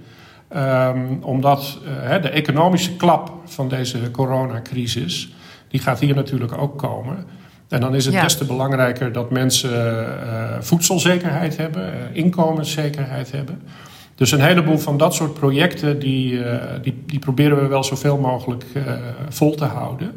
Um, 0.55 1.19
omdat 1.21 1.79
uh, 1.83 2.21
de 2.21 2.29
economische 2.29 2.95
klap 2.95 3.31
van 3.45 3.69
deze 3.69 4.11
coronacrisis, 4.11 5.33
die 5.67 5.79
gaat 5.79 5.99
hier 5.99 6.15
natuurlijk 6.15 6.57
ook 6.57 6.77
komen. 6.77 7.25
En 7.69 7.81
dan 7.81 7.95
is 7.95 8.05
het 8.05 8.13
ja. 8.13 8.21
des 8.21 8.37
te 8.37 8.45
belangrijker 8.45 9.11
dat 9.11 9.31
mensen 9.31 10.07
voedselzekerheid 10.59 11.57
hebben, 11.57 11.93
inkomenszekerheid 12.13 13.31
hebben. 13.31 13.61
Dus 14.15 14.31
een 14.31 14.41
heleboel 14.41 14.77
van 14.77 14.97
dat 14.97 15.13
soort 15.13 15.33
projecten, 15.33 15.99
die, 15.99 16.41
die, 16.81 17.03
die 17.05 17.19
proberen 17.19 17.61
we 17.61 17.67
wel 17.67 17.83
zoveel 17.83 18.17
mogelijk 18.17 18.65
vol 19.29 19.55
te 19.55 19.65
houden. 19.65 20.11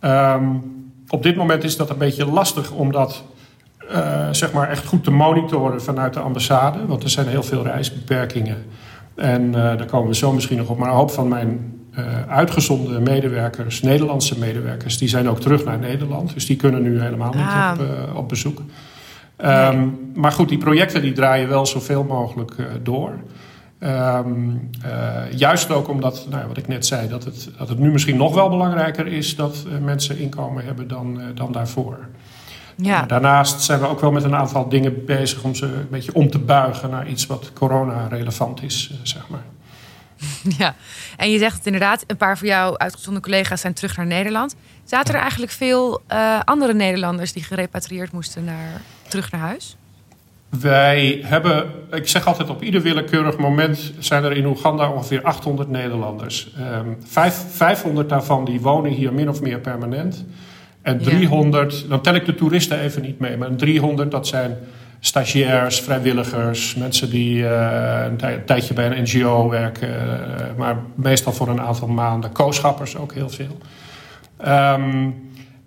Um, 0.00 0.74
op 1.08 1.22
dit 1.22 1.36
moment 1.36 1.64
is 1.64 1.76
dat 1.76 1.90
een 1.90 1.98
beetje 1.98 2.26
lastig 2.26 2.70
om 2.70 2.92
dat 2.92 3.24
uh, 3.92 4.28
zeg 4.30 4.52
maar 4.52 4.70
echt 4.70 4.86
goed 4.86 5.04
te 5.04 5.10
monitoren 5.10 5.82
vanuit 5.82 6.14
de 6.14 6.20
ambassade. 6.20 6.86
Want 6.86 7.02
er 7.02 7.10
zijn 7.10 7.26
heel 7.26 7.42
veel 7.42 7.62
reisbeperkingen. 7.62 8.64
En 9.14 9.42
uh, 9.42 9.52
daar 9.52 9.86
komen 9.86 10.08
we 10.08 10.14
zo 10.14 10.32
misschien 10.32 10.56
nog 10.56 10.68
op. 10.68 10.78
Maar 10.78 10.88
een 10.88 10.96
hoop 10.96 11.10
van 11.10 11.28
mijn 11.28 11.74
uh, 11.98 12.04
uitgezonden 12.28 13.02
medewerkers, 13.02 13.82
Nederlandse 13.82 14.38
medewerkers, 14.38 14.98
die 14.98 15.08
zijn 15.08 15.28
ook 15.28 15.40
terug 15.40 15.64
naar 15.64 15.78
Nederland. 15.78 16.34
Dus 16.34 16.46
die 16.46 16.56
kunnen 16.56 16.82
nu 16.82 17.00
helemaal 17.00 17.32
niet 17.32 17.46
ah. 17.46 17.72
op, 17.78 18.16
op 18.16 18.28
bezoek. 18.28 18.62
Um, 19.44 20.10
maar 20.14 20.32
goed, 20.32 20.48
die 20.48 20.58
projecten 20.58 21.02
die 21.02 21.12
draaien 21.12 21.48
wel 21.48 21.66
zoveel 21.66 22.04
mogelijk 22.04 22.56
door. 22.82 23.12
Um, 23.80 24.70
uh, 24.86 25.32
juist 25.32 25.70
ook 25.70 25.88
omdat, 25.88 26.26
nou, 26.30 26.48
wat 26.48 26.56
ik 26.56 26.68
net 26.68 26.86
zei, 26.86 27.08
dat 27.08 27.24
het, 27.24 27.50
dat 27.58 27.68
het 27.68 27.78
nu 27.78 27.90
misschien 27.92 28.16
nog 28.16 28.34
wel 28.34 28.48
belangrijker 28.48 29.06
is 29.06 29.36
dat 29.36 29.64
uh, 29.66 29.78
mensen 29.78 30.18
inkomen 30.18 30.64
hebben 30.64 30.88
dan, 30.88 31.20
dan 31.34 31.52
daarvoor. 31.52 31.98
Ja. 32.76 33.02
daarnaast 33.02 33.60
zijn 33.60 33.80
we 33.80 33.88
ook 33.88 34.00
wel 34.00 34.10
met 34.12 34.24
een 34.24 34.34
aantal 34.34 34.68
dingen 34.68 35.04
bezig 35.04 35.42
om 35.42 35.54
ze 35.54 35.64
een 35.64 35.88
beetje 35.90 36.14
om 36.14 36.30
te 36.30 36.38
buigen 36.38 36.90
naar 36.90 37.08
iets 37.08 37.26
wat 37.26 37.50
corona-relevant 37.54 38.62
is, 38.62 39.00
zeg 39.02 39.28
maar. 39.28 39.44
Ja, 40.58 40.74
en 41.16 41.30
je 41.30 41.38
zegt 41.38 41.56
het 41.56 41.66
inderdaad, 41.66 42.04
een 42.06 42.16
paar 42.16 42.38
van 42.38 42.48
jouw 42.48 42.78
uitgezonden 42.78 43.22
collega's 43.22 43.60
zijn 43.60 43.74
terug 43.74 43.96
naar 43.96 44.06
Nederland. 44.06 44.56
Zaten 44.84 45.14
er 45.14 45.20
eigenlijk 45.20 45.52
veel 45.52 46.02
andere 46.44 46.74
Nederlanders 46.74 47.32
die 47.32 47.42
gerepatrieerd 47.42 48.12
moesten 48.12 48.44
naar, 48.44 48.80
terug 49.08 49.30
naar 49.30 49.40
huis? 49.40 49.76
Wij 50.48 51.20
hebben, 51.24 51.70
ik 51.90 52.08
zeg 52.08 52.26
altijd 52.26 52.50
op 52.50 52.62
ieder 52.62 52.82
willekeurig 52.82 53.36
moment 53.36 53.92
zijn 53.98 54.24
er 54.24 54.32
in 54.32 54.46
Oeganda 54.46 54.90
ongeveer 54.90 55.22
800 55.22 55.68
Nederlanders. 55.68 56.54
Um, 56.58 56.96
vijf, 57.06 57.44
500 57.50 58.08
daarvan 58.08 58.44
die 58.44 58.60
wonen 58.60 58.90
hier 58.90 59.12
min 59.12 59.28
of 59.28 59.40
meer 59.40 59.58
permanent. 59.58 60.24
En 60.82 60.98
300, 60.98 61.88
dan 61.88 62.00
tel 62.00 62.14
ik 62.14 62.24
de 62.24 62.34
toeristen 62.34 62.80
even 62.80 63.02
niet 63.02 63.18
mee, 63.18 63.36
maar 63.36 63.54
300 63.54 64.10
dat 64.10 64.26
zijn 64.26 64.56
stagiairs, 65.00 65.80
vrijwilligers, 65.80 66.74
mensen 66.74 67.10
die 67.10 67.38
uh, 67.38 68.04
een, 68.08 68.44
tijdje 68.44 68.74
bij 68.74 68.86
een 68.86 69.02
NGO 69.02 69.48
werken, 69.48 69.88
uh, 69.88 70.58
maar 70.58 70.76
meestal 70.94 71.32
voor 71.32 71.48
een 71.48 71.60
aantal 71.60 71.88
maanden. 71.88 72.32
Kooschappers 72.32 72.96
ook 72.96 73.12
heel 73.12 73.28
veel. 73.28 73.58
Um, 74.46 75.14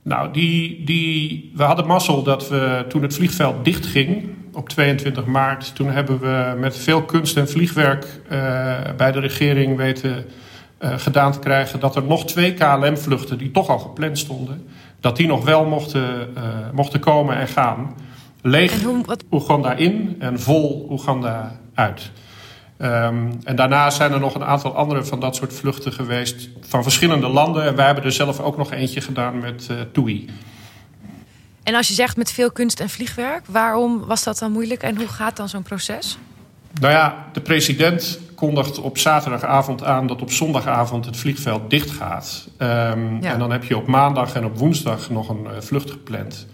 nou, 0.03 0.31
die, 0.31 0.83
die, 0.85 1.51
we 1.55 1.63
hadden 1.63 1.87
mazzel 1.87 2.23
dat 2.23 2.49
we 2.49 2.85
toen 2.87 3.01
het 3.01 3.13
vliegveld 3.13 3.65
dichtging 3.65 4.29
op 4.53 4.69
22 4.69 5.25
maart, 5.25 5.75
toen 5.75 5.91
hebben 5.91 6.19
we 6.19 6.55
met 6.59 6.77
veel 6.77 7.03
kunst 7.03 7.37
en 7.37 7.49
vliegwerk 7.49 8.05
uh, 8.31 8.75
bij 8.97 9.11
de 9.11 9.19
regering 9.19 9.77
weten 9.77 10.25
gedaan 10.81 11.31
te 11.31 11.39
krijgen 11.39 11.79
dat 11.79 11.95
er 11.95 12.03
nog 12.03 12.25
twee 12.25 12.53
KLM-vluchten 12.53 13.37
die 13.37 13.51
toch 13.51 13.69
al 13.69 13.79
gepland 13.79 14.17
stonden, 14.17 14.67
dat 14.99 15.15
die 15.15 15.27
nog 15.27 15.45
wel 15.45 15.65
mochten, 15.65 16.03
mochten 16.73 16.99
komen 16.99 17.35
en 17.35 17.47
gaan. 17.47 17.95
Leeg 18.41 18.83
Oeganda 19.31 19.73
in 19.73 20.15
en 20.19 20.39
vol 20.39 20.87
Oeganda 20.89 21.59
uit. 21.73 22.11
Um, 22.81 23.39
en 23.43 23.55
daarna 23.55 23.89
zijn 23.89 24.11
er 24.11 24.19
nog 24.19 24.35
een 24.35 24.43
aantal 24.43 24.75
andere 24.75 25.03
van 25.03 25.19
dat 25.19 25.35
soort 25.35 25.53
vluchten 25.53 25.93
geweest 25.93 26.49
van 26.61 26.83
verschillende 26.83 27.27
landen. 27.27 27.63
En 27.63 27.75
wij 27.75 27.85
hebben 27.85 28.03
er 28.03 28.11
zelf 28.11 28.39
ook 28.39 28.57
nog 28.57 28.71
eentje 28.71 29.01
gedaan 29.01 29.39
met 29.39 29.67
uh, 29.71 29.77
TUI. 29.93 30.29
En 31.63 31.75
als 31.75 31.87
je 31.87 31.93
zegt 31.93 32.17
met 32.17 32.31
veel 32.31 32.51
kunst 32.51 32.79
en 32.79 32.89
vliegwerk, 32.89 33.45
waarom 33.47 34.05
was 34.05 34.23
dat 34.23 34.39
dan 34.39 34.51
moeilijk 34.51 34.83
en 34.83 34.97
hoe 34.97 35.07
gaat 35.07 35.37
dan 35.37 35.49
zo'n 35.49 35.63
proces? 35.63 36.17
Nou 36.79 36.93
ja, 36.93 37.25
de 37.33 37.41
president 37.41 38.19
kondigt 38.35 38.79
op 38.79 38.97
zaterdagavond 38.97 39.83
aan 39.83 40.07
dat 40.07 40.21
op 40.21 40.31
zondagavond 40.31 41.05
het 41.05 41.17
vliegveld 41.17 41.69
dicht 41.69 41.91
gaat. 41.91 42.47
Um, 42.57 42.67
ja. 43.21 43.33
En 43.33 43.39
dan 43.39 43.51
heb 43.51 43.63
je 43.63 43.77
op 43.77 43.87
maandag 43.87 44.33
en 44.33 44.45
op 44.45 44.57
woensdag 44.57 45.09
nog 45.09 45.29
een 45.29 45.43
uh, 45.43 45.49
vlucht 45.59 45.91
gepland. 45.91 46.47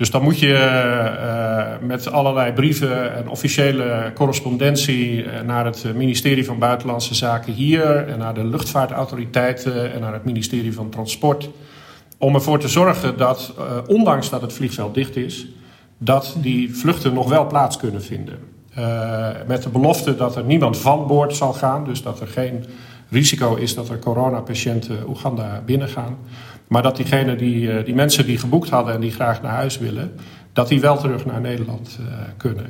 Dus 0.00 0.10
dan 0.10 0.22
moet 0.22 0.38
je 0.38 0.46
uh, 0.48 1.86
met 1.86 2.12
allerlei 2.12 2.52
brieven 2.52 3.14
en 3.14 3.28
officiële 3.28 4.10
correspondentie 4.14 5.24
uh, 5.24 5.40
naar 5.40 5.64
het 5.64 5.94
ministerie 5.94 6.44
van 6.44 6.58
Buitenlandse 6.58 7.14
Zaken 7.14 7.52
hier 7.52 8.08
en 8.08 8.18
naar 8.18 8.34
de 8.34 8.44
luchtvaartautoriteiten 8.44 9.92
en 9.92 10.00
naar 10.00 10.12
het 10.12 10.24
ministerie 10.24 10.74
van 10.74 10.88
Transport. 10.88 11.50
Om 12.18 12.34
ervoor 12.34 12.58
te 12.58 12.68
zorgen 12.68 13.16
dat, 13.16 13.54
uh, 13.58 13.64
ondanks 13.86 14.30
dat 14.30 14.40
het 14.40 14.52
vliegveld 14.52 14.94
dicht 14.94 15.16
is, 15.16 15.46
dat 15.98 16.36
die 16.38 16.74
vluchten 16.74 17.14
nog 17.14 17.28
wel 17.28 17.46
plaats 17.46 17.76
kunnen 17.76 18.02
vinden. 18.02 18.38
met 19.46 19.62
de 19.62 19.68
belofte 19.68 20.16
dat 20.16 20.36
er 20.36 20.44
niemand 20.44 20.78
van 20.78 21.06
boord 21.06 21.36
zal 21.36 21.52
gaan, 21.52 21.84
dus 21.84 22.02
dat 22.02 22.20
er 22.20 22.26
geen 22.26 22.64
risico 23.08 23.54
is 23.54 23.74
dat 23.74 23.88
er 23.88 23.98
coronapatiënten 23.98 25.08
Oeganda 25.08 25.62
binnengaan. 25.66 26.18
Maar 26.70 26.82
dat 26.82 26.96
diegene 26.96 27.36
die, 27.36 27.62
uh, 27.62 27.84
die 27.84 27.94
mensen 27.94 28.26
die 28.26 28.38
geboekt 28.38 28.70
hadden 28.70 28.94
en 28.94 29.00
die 29.00 29.10
graag 29.10 29.42
naar 29.42 29.54
huis 29.54 29.78
willen, 29.78 30.12
dat 30.52 30.68
die 30.68 30.80
wel 30.80 30.98
terug 30.98 31.24
naar 31.24 31.40
Nederland 31.40 31.98
uh, 32.00 32.06
kunnen. 32.36 32.66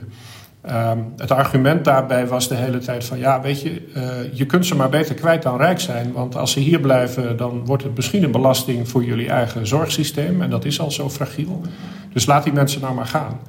Um, 0.71 1.13
het 1.17 1.31
argument 1.31 1.85
daarbij 1.85 2.27
was 2.27 2.49
de 2.49 2.55
hele 2.55 2.79
tijd 2.79 3.05
van 3.05 3.19
ja, 3.19 3.41
weet 3.41 3.63
je, 3.63 3.83
uh, 3.97 4.03
je 4.33 4.47
kunt 4.47 4.67
ze 4.67 4.77
maar 4.77 4.89
beter 4.89 5.15
kwijt 5.15 5.43
dan 5.43 5.57
rijk 5.57 5.81
zijn. 5.81 6.13
Want 6.13 6.37
als 6.37 6.53
ze 6.53 6.61
hier 6.61 6.81
blijven, 6.81 7.37
dan 7.37 7.67
wordt 7.67 7.83
het 7.83 7.97
misschien 7.97 8.23
een 8.23 8.31
belasting 8.31 8.89
voor 8.89 9.05
jullie 9.05 9.29
eigen 9.29 9.67
zorgsysteem. 9.67 10.43
En 10.43 10.51
dat 10.51 10.65
is 10.65 10.81
al 10.81 10.91
zo 10.91 11.11
fragiel. 11.11 11.61
Dus 12.13 12.27
laat 12.27 12.45
die 12.45 12.53
mensen 12.53 12.81
nou 12.81 12.95
maar 12.95 13.07
gaan. 13.07 13.41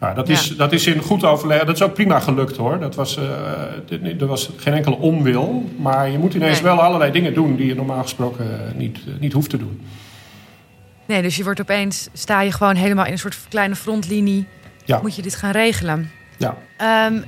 Nou, 0.00 0.14
dat, 0.14 0.28
is, 0.28 0.56
dat 0.56 0.72
is 0.72 0.86
in 0.86 1.00
goed 1.00 1.24
overleg. 1.24 1.64
Dat 1.64 1.74
is 1.74 1.82
ook 1.82 1.94
prima 1.94 2.20
gelukt 2.20 2.56
hoor. 2.56 2.78
Dat 2.78 2.94
was, 2.94 3.18
uh, 3.18 4.20
er 4.20 4.26
was 4.26 4.50
geen 4.56 4.74
enkele 4.74 4.96
onwil. 4.96 5.64
Maar 5.78 6.10
je 6.10 6.18
moet 6.18 6.34
ineens 6.34 6.62
nee. 6.62 6.74
wel 6.74 6.82
allerlei 6.82 7.12
dingen 7.12 7.34
doen 7.34 7.56
die 7.56 7.66
je 7.66 7.74
normaal 7.74 8.02
gesproken 8.02 8.46
niet, 8.76 8.98
niet 9.20 9.32
hoeft 9.32 9.50
te 9.50 9.58
doen. 9.58 9.80
Nee, 11.08 11.22
dus 11.22 11.36
je 11.36 11.44
wordt 11.44 11.60
opeens, 11.60 12.08
sta 12.12 12.40
je 12.40 12.52
gewoon 12.52 12.74
helemaal 12.74 13.06
in 13.06 13.12
een 13.12 13.18
soort 13.18 13.38
kleine 13.48 13.76
frontlinie. 13.76 14.46
Ja. 14.84 15.00
Moet 15.02 15.16
je 15.16 15.22
dit 15.22 15.34
gaan 15.34 15.50
regelen. 15.50 16.10
Ja. 16.36 16.56
Um, 17.06 17.24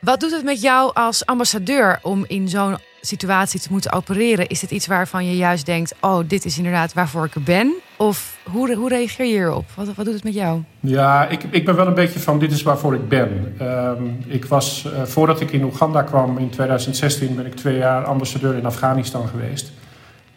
wat 0.00 0.20
doet 0.20 0.30
het 0.30 0.44
met 0.44 0.60
jou 0.60 0.94
als 0.94 1.26
ambassadeur 1.26 1.98
om 2.02 2.24
in 2.26 2.48
zo'n 2.48 2.76
situatie 3.00 3.60
te 3.60 3.68
moeten 3.70 3.92
opereren? 3.92 4.48
Is 4.48 4.60
het 4.60 4.70
iets 4.70 4.86
waarvan 4.86 5.26
je 5.26 5.36
juist 5.36 5.66
denkt: 5.66 5.94
oh, 6.00 6.18
dit 6.26 6.44
is 6.44 6.56
inderdaad 6.56 6.92
waarvoor 6.92 7.24
ik 7.24 7.34
er 7.34 7.42
ben? 7.42 7.74
Of 7.96 8.36
hoe, 8.50 8.74
hoe 8.74 8.88
reageer 8.88 9.26
je 9.26 9.32
hierop? 9.32 9.64
Wat, 9.74 9.86
wat 9.94 10.04
doet 10.04 10.14
het 10.14 10.24
met 10.24 10.34
jou? 10.34 10.62
Ja, 10.80 11.28
ik, 11.28 11.42
ik 11.50 11.64
ben 11.64 11.76
wel 11.76 11.86
een 11.86 11.94
beetje 11.94 12.20
van: 12.20 12.38
dit 12.38 12.52
is 12.52 12.62
waarvoor 12.62 12.94
ik 12.94 13.08
ben. 13.08 13.56
Um, 13.62 14.18
ik 14.26 14.44
was, 14.44 14.86
uh, 14.86 15.02
voordat 15.02 15.40
ik 15.40 15.52
in 15.52 15.62
Oeganda 15.62 16.02
kwam 16.02 16.38
in 16.38 16.50
2016, 16.50 17.34
ben 17.34 17.46
ik 17.46 17.54
twee 17.54 17.76
jaar 17.76 18.04
ambassadeur 18.04 18.54
in 18.54 18.66
Afghanistan 18.66 19.28
geweest. 19.28 19.72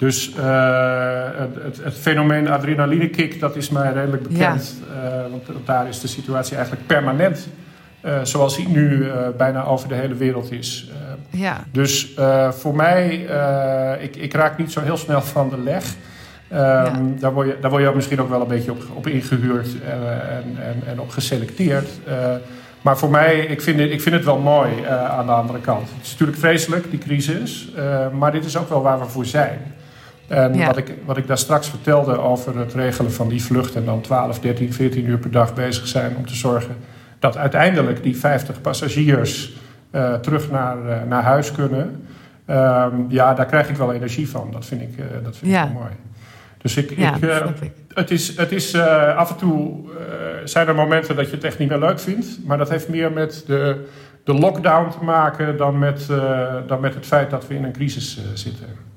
Dus 0.01 0.29
uh, 0.29 0.43
het, 1.63 1.83
het, 1.83 1.93
fenomeen 1.93 2.49
adrenalinekick, 2.49 3.39
dat 3.39 3.55
is 3.55 3.69
mij 3.69 3.93
redelijk 3.93 4.23
bekend. 4.23 4.75
Ja. 4.93 5.25
Uh, 5.25 5.31
want 5.31 5.65
daar 5.65 5.87
is 5.87 5.99
de 5.99 6.07
situatie 6.07 6.55
eigenlijk 6.55 6.87
permanent. 6.87 7.47
Uh, 8.05 8.19
zoals 8.23 8.55
die 8.55 8.67
nu 8.67 9.07
bijna 9.37 9.63
over 9.63 9.87
de 9.87 9.95
hele 9.95 10.15
wereld 10.15 10.51
is. 10.51 10.91
Ja. 11.29 11.63
Dus 11.71 12.13
voor 12.49 12.75
mij, 12.75 13.15
ik, 13.99 14.15
ik, 14.15 14.33
raak 14.33 14.57
niet 14.57 14.71
zo 14.71 14.81
heel 14.81 14.97
snel 14.97 15.21
van 15.21 15.49
de 15.49 15.57
leg. 15.57 15.83
Um, 15.83 16.57
ja. 16.57 16.93
daar, 17.19 17.33
word 17.33 17.47
je, 17.47 17.57
daar 17.61 17.71
word 17.71 17.83
je 17.83 17.91
misschien 17.95 18.21
ook 18.21 18.29
wel 18.29 18.41
een 18.41 18.47
beetje 18.47 18.71
op, 18.71 18.83
op 18.93 19.07
ingehuurd 19.07 19.67
en, 19.85 20.57
en, 20.63 20.81
en 20.85 20.99
op 20.99 21.09
geselecteerd. 21.09 21.89
maar 22.81 22.97
voor 22.97 23.09
mij, 23.09 23.39
ik 23.39 23.61
vind, 23.61 23.79
het, 23.79 23.91
ik 23.91 24.01
vind 24.01 24.15
het 24.15 24.25
wel 24.25 24.39
mooi 24.39 24.85
aan 25.09 25.25
de 25.25 25.31
andere 25.31 25.59
kant. 25.59 25.89
Het 25.95 26.05
is 26.05 26.11
natuurlijk 26.11 26.37
vreselijk, 26.37 26.89
die 26.89 26.99
crisis. 26.99 27.71
maar 28.13 28.31
dit 28.31 28.45
is 28.45 28.57
ook 28.57 28.69
wel 28.69 28.81
waar 28.81 28.99
we 28.99 29.05
voor 29.05 29.25
zijn. 29.25 29.59
En 30.31 30.53
ja. 30.53 30.65
wat, 30.65 30.77
ik, 30.77 30.93
wat 31.05 31.17
ik 31.17 31.27
daar 31.27 31.37
straks 31.37 31.69
vertelde 31.69 32.19
over 32.19 32.57
het 32.57 32.73
regelen 32.73 33.11
van 33.11 33.29
die 33.29 33.43
vlucht... 33.43 33.75
en 33.75 33.85
dan 33.85 34.01
12, 34.01 34.39
13, 34.39 34.73
14 34.73 35.05
uur 35.05 35.17
per 35.17 35.31
dag 35.31 35.53
bezig 35.53 35.87
zijn 35.87 36.15
om 36.15 36.25
te 36.25 36.35
zorgen 36.35 36.75
dat 37.19 37.37
uiteindelijk 37.37 38.03
die 38.03 38.17
50 38.17 38.61
passagiers 38.61 39.53
uh, 39.91 40.13
terug 40.13 40.51
naar, 40.51 40.77
uh, 40.85 41.03
naar 41.07 41.23
huis 41.23 41.51
kunnen. 41.51 42.07
Um, 42.49 43.05
ja, 43.09 43.33
daar 43.33 43.45
krijg 43.45 43.69
ik 43.69 43.75
wel 43.75 43.93
energie 43.93 44.29
van. 44.29 44.49
Dat 44.51 44.65
vind 44.65 44.81
ik, 44.81 44.97
uh, 44.97 45.05
dat 45.23 45.37
vind 45.37 45.51
ja. 45.51 45.65
ik 45.65 45.73
mooi. 45.73 45.91
Dus 46.57 46.77
ik, 46.77 46.97
ja, 46.97 47.15
ik, 47.15 47.59
ik. 47.61 47.71
Het 47.93 48.11
is, 48.11 48.37
het 48.37 48.51
is 48.51 48.75
af 49.15 49.29
en 49.29 49.35
toe 49.35 49.79
zijn 50.43 50.67
er 50.67 50.75
momenten 50.75 51.15
dat 51.15 51.29
je 51.29 51.35
het 51.35 51.43
echt 51.43 51.59
niet 51.59 51.69
meer 51.69 51.79
leuk 51.79 51.99
vindt. 51.99 52.39
Maar 52.45 52.57
dat 52.57 52.69
heeft 52.69 52.89
meer 52.89 53.11
met 53.11 53.43
de, 53.47 53.87
de 54.23 54.33
lockdown 54.33 54.89
te 54.89 55.03
maken 55.03 55.57
dan 55.57 55.79
met, 55.79 56.07
dan 56.67 56.79
met 56.79 56.93
het 56.93 57.05
feit 57.05 57.29
dat 57.29 57.47
we 57.47 57.55
in 57.55 57.63
een 57.63 57.71
crisis 57.71 58.19
zitten. 58.33 58.90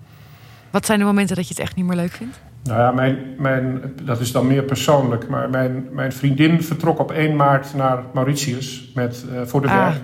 Wat 0.74 0.86
zijn 0.86 0.98
de 0.98 1.04
momenten 1.04 1.36
dat 1.36 1.48
je 1.48 1.54
het 1.54 1.62
echt 1.62 1.76
niet 1.76 1.86
meer 1.86 1.96
leuk 1.96 2.12
vindt? 2.12 2.40
Nou 2.62 2.78
ja, 2.78 2.90
mijn, 2.90 3.18
mijn, 3.38 3.94
dat 4.02 4.20
is 4.20 4.32
dan 4.32 4.46
meer 4.46 4.62
persoonlijk. 4.62 5.28
Maar 5.28 5.50
mijn, 5.50 5.88
mijn 5.90 6.12
vriendin 6.12 6.62
vertrok 6.62 6.98
op 6.98 7.12
1 7.12 7.36
maart 7.36 7.74
naar 7.74 7.98
Mauritius 8.12 8.90
met, 8.94 9.24
uh, 9.32 9.40
voor, 9.44 9.60
de 9.60 9.68
ah. 9.68 9.74
werk, 9.74 10.00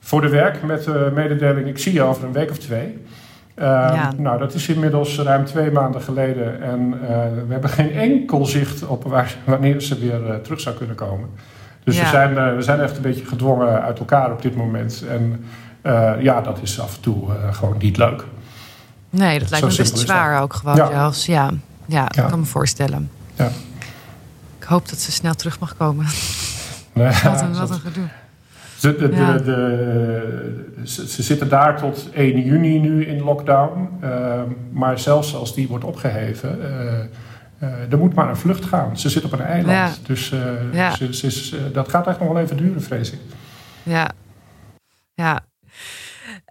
voor 0.00 0.20
de 0.20 0.28
werk 0.28 0.62
met 0.62 0.84
de 0.84 1.10
mededeling: 1.14 1.68
ik 1.68 1.78
zie 1.78 1.92
je 1.92 2.02
over 2.02 2.24
een 2.24 2.32
week 2.32 2.50
of 2.50 2.58
twee. 2.58 2.86
Uh, 2.86 3.64
ja. 3.64 4.12
Nou, 4.16 4.38
dat 4.38 4.54
is 4.54 4.68
inmiddels 4.68 5.18
ruim 5.18 5.44
twee 5.44 5.70
maanden 5.70 6.02
geleden. 6.02 6.62
En 6.62 6.80
uh, 6.80 7.08
we 7.46 7.52
hebben 7.52 7.70
geen 7.70 7.92
enkel 7.92 8.46
zicht 8.46 8.86
op 8.86 9.04
waar, 9.04 9.36
wanneer 9.44 9.80
ze 9.80 9.98
weer 9.98 10.26
uh, 10.26 10.34
terug 10.34 10.60
zou 10.60 10.76
kunnen 10.76 10.96
komen. 10.96 11.28
Dus 11.84 11.96
ja. 11.96 12.02
we, 12.02 12.08
zijn, 12.08 12.56
we 12.56 12.62
zijn 12.62 12.80
echt 12.80 12.96
een 12.96 13.02
beetje 13.02 13.24
gedwongen 13.24 13.82
uit 13.82 13.98
elkaar 13.98 14.32
op 14.32 14.42
dit 14.42 14.56
moment. 14.56 15.04
En 15.08 15.44
ja, 16.22 16.40
dat 16.40 16.58
is 16.62 16.80
af 16.80 16.96
en 16.96 17.02
toe 17.02 17.28
gewoon 17.50 17.76
niet 17.78 17.96
leuk. 17.96 18.24
Nee, 19.10 19.38
dat 19.38 19.50
lijkt 19.50 19.72
Zo 19.72 19.82
me 19.82 19.90
best 19.90 19.98
zwaar 19.98 20.42
ook 20.42 20.54
gewoon 20.54 20.76
ja. 20.76 20.90
zelfs. 20.90 21.26
Ja. 21.26 21.50
Ja, 21.86 22.06
kan 22.06 22.38
me 22.38 22.44
voorstellen. 22.44 23.10
Ja. 23.34 23.50
Ik 24.58 24.64
hoop 24.64 24.88
dat 24.88 24.98
ze 24.98 25.12
snel 25.12 25.34
terug 25.34 25.58
mag 25.58 25.76
komen. 25.76 26.06
Nee, 26.92 27.12
wat, 27.24 27.40
een, 27.40 27.54
wat 27.54 27.70
een 27.70 27.80
gedoe. 27.80 28.08
Ze, 28.76 28.96
de, 28.96 29.08
ja. 29.12 29.32
de, 29.32 29.44
de, 29.44 30.88
ze, 30.88 31.08
ze, 31.08 31.22
zitten 31.22 31.48
daar 31.48 31.78
tot 31.80 32.10
1 32.12 32.40
juni 32.40 32.78
nu 32.78 33.06
in 33.06 33.22
lockdown. 33.22 33.88
Uh, 34.04 34.40
maar 34.72 34.98
zelfs 34.98 35.34
als 35.34 35.54
die 35.54 35.68
wordt 35.68 35.84
opgeheven, 35.84 36.58
uh, 36.60 37.68
uh, 37.68 37.92
er 37.92 37.98
moet 37.98 38.14
maar 38.14 38.28
een 38.28 38.36
vlucht 38.36 38.64
gaan. 38.64 38.98
Ze 38.98 39.08
zit 39.08 39.24
op 39.24 39.32
een 39.32 39.40
eiland. 39.40 39.76
Ja. 39.76 39.90
Dus 40.06 40.32
ja. 40.72 40.94
ze, 40.94 41.30
ze, 41.30 41.70
dat 41.72 41.88
gaat 41.88 42.06
echt 42.06 42.18
nog 42.20 42.28
wel 42.28 42.42
even 42.42 42.56
duren, 42.56 42.82
vrees 42.82 43.10
ik. 43.10 43.20
Ja, 43.82 44.10
ja. 45.14 45.40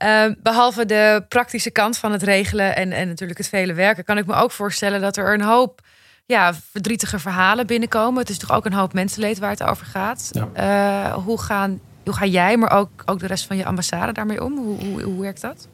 Uh, 0.03 0.25
behalve 0.37 0.85
de 0.85 1.25
praktische 1.27 1.71
kant 1.71 1.97
van 1.97 2.11
het 2.11 2.23
regelen 2.23 2.75
en, 2.75 2.91
en 2.91 3.07
natuurlijk 3.07 3.39
het 3.39 3.49
vele 3.49 3.73
werken, 3.73 4.03
kan 4.03 4.17
ik 4.17 4.25
me 4.25 4.33
ook 4.33 4.51
voorstellen 4.51 5.01
dat 5.01 5.17
er 5.17 5.33
een 5.33 5.41
hoop 5.41 5.81
ja, 6.25 6.53
verdrietige 6.71 7.19
verhalen 7.19 7.67
binnenkomen. 7.67 8.19
Het 8.19 8.29
is 8.29 8.37
toch 8.37 8.51
ook 8.51 8.65
een 8.65 8.73
hoop 8.73 8.93
mensenleed 8.93 9.39
waar 9.39 9.49
het 9.49 9.63
over 9.63 9.85
gaat. 9.85 10.31
Ja. 10.31 11.07
Uh, 11.07 11.13
hoe, 11.13 11.41
gaan, 11.41 11.79
hoe 12.03 12.13
ga 12.13 12.25
jij, 12.25 12.57
maar 12.57 12.71
ook, 12.71 12.89
ook 13.05 13.19
de 13.19 13.27
rest 13.27 13.45
van 13.45 13.57
je 13.57 13.65
ambassade 13.65 14.11
daarmee 14.11 14.43
om? 14.43 14.57
Hoe, 14.57 14.85
hoe, 14.85 15.01
hoe 15.01 15.21
werkt 15.21 15.41
dat? 15.41 15.67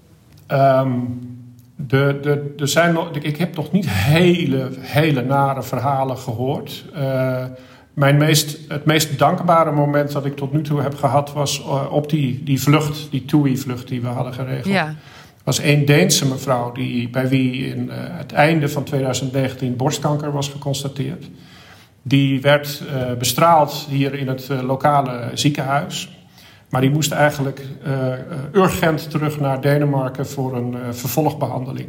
Um, 0.47 1.19
de, 1.75 2.19
de, 2.21 2.53
er 2.57 2.67
zijn 2.67 2.97
ik 3.21 3.37
heb 3.37 3.55
nog 3.55 3.71
niet 3.71 3.89
hele, 3.89 4.69
hele 4.79 5.21
nare 5.21 5.63
verhalen 5.63 6.17
gehoord. 6.17 6.85
Uh, 6.95 7.45
mijn 7.95 8.17
meest, 8.17 8.57
het 8.67 8.85
meest 8.85 9.19
dankbare 9.19 9.71
moment 9.71 10.11
dat 10.11 10.25
ik 10.25 10.35
tot 10.35 10.53
nu 10.53 10.61
toe 10.61 10.81
heb 10.81 10.95
gehad 10.95 11.33
was 11.33 11.59
eh, 11.59 11.91
op 11.91 12.09
die, 12.09 12.43
die 12.43 12.61
vlucht, 12.61 13.07
die 13.11 13.25
TUI-vlucht 13.25 13.87
die 13.87 14.01
we 14.01 14.07
hadden 14.07 14.33
geregeld. 14.33 14.73
Ja. 14.73 14.95
was 15.43 15.59
één 15.59 15.85
Deense 15.85 16.27
mevrouw 16.27 16.71
die, 16.71 17.09
bij 17.09 17.27
wie 17.27 17.67
in 17.67 17.85
uh, 17.85 17.93
het 17.95 18.31
einde 18.31 18.69
van 18.69 18.83
2019 18.83 19.75
borstkanker 19.75 20.31
was 20.31 20.49
geconstateerd. 20.49 21.25
Die 22.01 22.41
werd 22.41 22.83
uh, 22.87 23.13
bestraald 23.17 23.87
hier 23.89 24.13
in 24.13 24.27
het 24.27 24.47
lokale 24.63 25.29
ziekenhuis. 25.33 26.09
Maar 26.69 26.81
die 26.81 26.89
moest 26.89 27.11
eigenlijk 27.11 27.61
urgent 28.51 29.09
terug 29.09 29.39
naar 29.39 29.61
Denemarken 29.61 30.27
voor 30.27 30.55
een 30.55 30.75
vervolgbehandeling. 30.93 31.87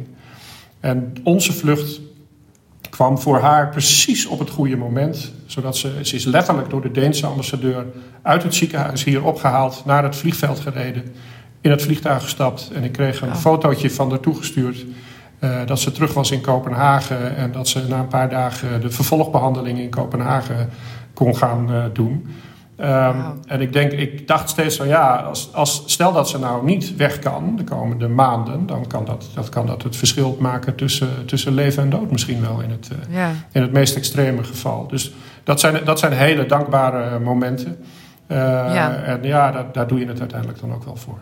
En 0.79 1.13
onze 1.23 1.53
vlucht 1.53 1.99
kwam 2.97 3.19
voor 3.19 3.39
haar 3.39 3.69
precies 3.69 4.25
op 4.25 4.39
het 4.39 4.49
goede 4.49 4.75
moment. 4.75 5.31
Zodat 5.45 5.77
ze, 5.77 5.99
ze 6.01 6.15
is 6.15 6.25
letterlijk 6.25 6.69
door 6.69 6.81
de 6.81 6.91
Deense 6.91 7.25
ambassadeur 7.25 7.85
uit 8.21 8.43
het 8.43 8.55
ziekenhuis 8.55 9.03
hier 9.03 9.23
opgehaald, 9.23 9.83
naar 9.85 10.03
het 10.03 10.15
vliegveld 10.15 10.59
gereden, 10.59 11.03
in 11.61 11.71
het 11.71 11.81
vliegtuig 11.81 12.23
gestapt. 12.23 12.71
En 12.73 12.83
ik 12.83 12.91
kreeg 12.91 13.21
een 13.21 13.35
fotootje 13.35 13.91
van 13.91 14.09
haar 14.09 14.19
toegestuurd. 14.19 14.85
Uh, 15.39 15.65
dat 15.65 15.79
ze 15.79 15.91
terug 15.91 16.13
was 16.13 16.31
in 16.31 16.41
Kopenhagen 16.41 17.35
en 17.35 17.51
dat 17.51 17.67
ze 17.67 17.87
na 17.87 17.99
een 17.99 18.07
paar 18.07 18.29
dagen 18.29 18.81
de 18.81 18.89
vervolgbehandeling 18.89 19.79
in 19.79 19.89
Kopenhagen 19.89 20.69
kon 21.13 21.35
gaan 21.35 21.71
uh, 21.71 21.83
doen. 21.93 22.27
Um, 22.81 23.39
En 23.47 23.61
ik, 23.61 23.73
denk, 23.73 23.91
ik 23.91 24.27
dacht 24.27 24.49
steeds 24.49 24.77
van 24.77 24.87
ja, 24.87 25.15
als, 25.15 25.53
als, 25.53 25.83
stel 25.85 26.13
dat 26.13 26.29
ze 26.29 26.39
nou 26.39 26.65
niet 26.65 26.95
weg 26.95 27.19
kan 27.19 27.55
de 27.55 27.63
komende 27.63 28.07
maanden, 28.07 28.65
dan 28.65 28.87
kan 28.87 29.05
dat, 29.05 29.29
dat, 29.33 29.49
kan 29.49 29.65
dat 29.65 29.83
het 29.83 29.95
verschil 29.95 30.37
maken 30.39 30.75
tussen, 30.75 31.25
tussen 31.25 31.53
leven 31.53 31.83
en 31.83 31.89
dood 31.89 32.11
misschien 32.11 32.41
wel 32.41 32.61
in 32.61 32.69
het, 32.69 32.89
uh, 32.91 33.15
ja. 33.15 33.31
in 33.51 33.61
het 33.61 33.71
meest 33.71 33.95
extreme 33.95 34.43
geval. 34.43 34.87
Dus 34.87 35.13
dat 35.43 35.59
zijn, 35.59 35.85
dat 35.85 35.99
zijn 35.99 36.13
hele 36.13 36.45
dankbare 36.45 37.19
momenten. 37.19 37.77
Uh, 38.27 38.37
ja. 38.37 38.95
En 38.95 39.23
ja, 39.23 39.51
daar, 39.51 39.71
daar 39.71 39.87
doe 39.87 39.99
je 39.99 40.07
het 40.07 40.19
uiteindelijk 40.19 40.59
dan 40.59 40.73
ook 40.73 40.83
wel 40.83 40.95
voor. 40.95 41.19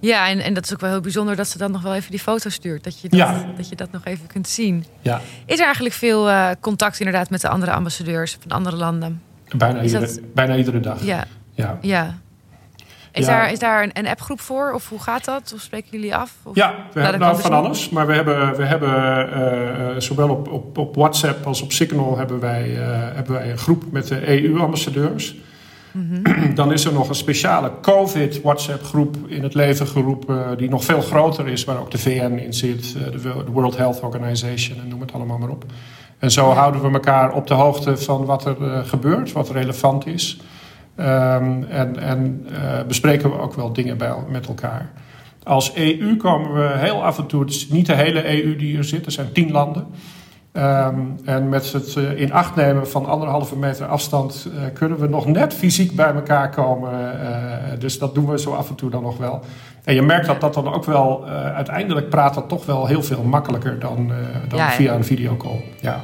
Ja, 0.00 0.28
en, 0.28 0.40
en 0.40 0.54
dat 0.54 0.64
is 0.64 0.72
ook 0.72 0.80
wel 0.80 0.90
heel 0.90 1.00
bijzonder 1.00 1.36
dat 1.36 1.48
ze 1.48 1.58
dan 1.58 1.70
nog 1.70 1.82
wel 1.82 1.94
even 1.94 2.10
die 2.10 2.20
foto 2.20 2.48
stuurt. 2.48 2.84
Dat 2.84 3.00
je 3.00 3.08
dat, 3.08 3.18
ja. 3.18 3.44
dat, 3.56 3.68
je 3.68 3.76
dat 3.76 3.92
nog 3.92 4.04
even 4.04 4.26
kunt 4.26 4.48
zien. 4.48 4.84
Ja. 5.00 5.20
Is 5.46 5.58
er 5.58 5.64
eigenlijk 5.64 5.94
veel 5.94 6.28
uh, 6.28 6.48
contact 6.60 6.98
inderdaad 6.98 7.30
met 7.30 7.40
de 7.40 7.48
andere 7.48 7.72
ambassadeurs 7.72 8.36
van 8.40 8.50
andere 8.50 8.76
landen? 8.76 9.22
Bijna, 9.56 9.82
iedere, 9.82 10.06
dat... 10.06 10.20
bijna 10.34 10.56
iedere 10.56 10.80
dag. 10.80 11.04
Ja. 11.04 11.24
ja. 11.52 11.78
ja. 11.80 12.14
Is, 13.12 13.26
ja. 13.26 13.30
Daar, 13.30 13.52
is 13.52 13.58
daar 13.58 13.82
een, 13.82 13.90
een 13.92 14.06
appgroep 14.08 14.40
voor? 14.40 14.72
Of 14.72 14.88
hoe 14.88 15.00
gaat 15.00 15.24
dat? 15.24 15.52
Of 15.54 15.60
spreken 15.60 15.88
jullie 15.90 16.16
af? 16.16 16.34
Of... 16.42 16.54
Ja, 16.54 16.74
we 16.92 17.00
hebben 17.00 17.20
nou 17.20 17.40
van 17.40 17.52
alles. 17.52 17.88
Maar 17.88 18.06
we 18.06 18.14
hebben, 18.14 18.56
we 18.56 18.64
hebben 18.64 18.90
uh, 19.94 20.00
zowel 20.00 20.28
op, 20.28 20.48
op, 20.48 20.78
op 20.78 20.94
WhatsApp 20.94 21.46
als 21.46 21.62
op 21.62 21.72
Signal 21.72 22.18
hebben 22.18 22.40
wij, 22.40 22.70
uh, 22.70 22.78
hebben 22.88 23.32
wij 23.32 23.50
een 23.50 23.58
groep 23.58 23.84
met 23.90 24.08
de 24.08 24.42
EU-ambassadeurs. 24.42 25.36
Mm 25.90 26.08
-hmm. 26.24 26.54
Dan 26.54 26.72
is 26.72 26.84
er 26.84 26.92
nog 26.92 27.08
een 27.08 27.14
speciale 27.14 27.72
COVID-WhatsApp-groep 27.80 29.16
in 29.26 29.42
het 29.42 29.54
leven 29.54 29.86
geroepen, 29.86 30.58
die 30.58 30.68
nog 30.68 30.84
veel 30.84 31.00
groter 31.00 31.48
is, 31.48 31.64
waar 31.64 31.80
ook 31.80 31.90
de 31.90 31.98
VN 31.98 32.38
in 32.38 32.54
zit, 32.54 32.92
de 32.92 33.32
World 33.52 33.76
Health 33.76 34.00
Organization 34.00 34.78
en 34.78 34.88
noem 34.88 35.00
het 35.00 35.12
allemaal 35.12 35.38
maar 35.38 35.48
op. 35.48 35.64
En 36.22 36.30
zo 36.30 36.48
ja. 36.48 36.54
houden 36.54 36.82
we 36.82 36.90
elkaar 36.90 37.32
op 37.32 37.46
de 37.46 37.54
hoogte 37.54 37.96
van 37.96 38.24
wat 38.24 38.44
er 38.44 38.56
uh, 38.60 38.78
gebeurt, 38.84 39.32
wat 39.32 39.50
relevant 39.50 40.06
is. 40.06 40.40
Um, 40.96 41.64
en 41.64 41.98
en 41.98 42.46
uh, 42.50 42.82
bespreken 42.86 43.30
we 43.30 43.38
ook 43.38 43.54
wel 43.54 43.72
dingen 43.72 43.98
bij, 43.98 44.14
met 44.28 44.46
elkaar. 44.46 44.92
Als 45.42 45.74
EU 45.74 46.16
komen 46.16 46.54
we 46.54 46.78
heel 46.78 47.04
af 47.04 47.18
en 47.18 47.26
toe, 47.26 47.40
het 47.40 47.50
is 47.50 47.68
niet 47.68 47.86
de 47.86 47.94
hele 47.94 48.42
EU 48.42 48.56
die 48.56 48.68
hier 48.68 48.84
zit, 48.84 49.06
er 49.06 49.12
zijn 49.12 49.32
tien 49.32 49.50
landen. 49.50 49.86
Um, 50.54 51.20
en 51.24 51.48
met 51.48 51.72
het 51.72 51.94
uh, 51.94 52.20
in 52.20 52.32
acht 52.32 52.54
nemen 52.54 52.88
van 52.88 53.06
anderhalve 53.06 53.56
meter 53.56 53.86
afstand 53.86 54.48
uh, 54.48 54.62
kunnen 54.74 54.98
we 54.98 55.08
nog 55.08 55.26
net 55.26 55.54
fysiek 55.54 55.96
bij 55.96 56.14
elkaar 56.14 56.50
komen. 56.50 57.20
Uh, 57.22 57.80
dus 57.80 57.98
dat 57.98 58.14
doen 58.14 58.26
we 58.26 58.38
zo 58.38 58.54
af 58.54 58.68
en 58.68 58.74
toe 58.74 58.90
dan 58.90 59.02
nog 59.02 59.16
wel. 59.16 59.40
En 59.84 59.94
je 59.94 60.02
merkt 60.02 60.26
dat 60.26 60.40
dat 60.40 60.54
dan 60.54 60.72
ook 60.72 60.84
wel, 60.84 61.26
uiteindelijk 61.28 62.08
praat 62.08 62.34
dat 62.34 62.48
toch 62.48 62.66
wel 62.66 62.86
heel 62.86 63.02
veel 63.02 63.22
makkelijker 63.22 63.78
dan, 63.78 64.12
dan 64.48 64.58
ja, 64.58 64.70
via 64.70 64.94
een 64.94 65.04
videocall. 65.04 65.64
Ja. 65.80 66.00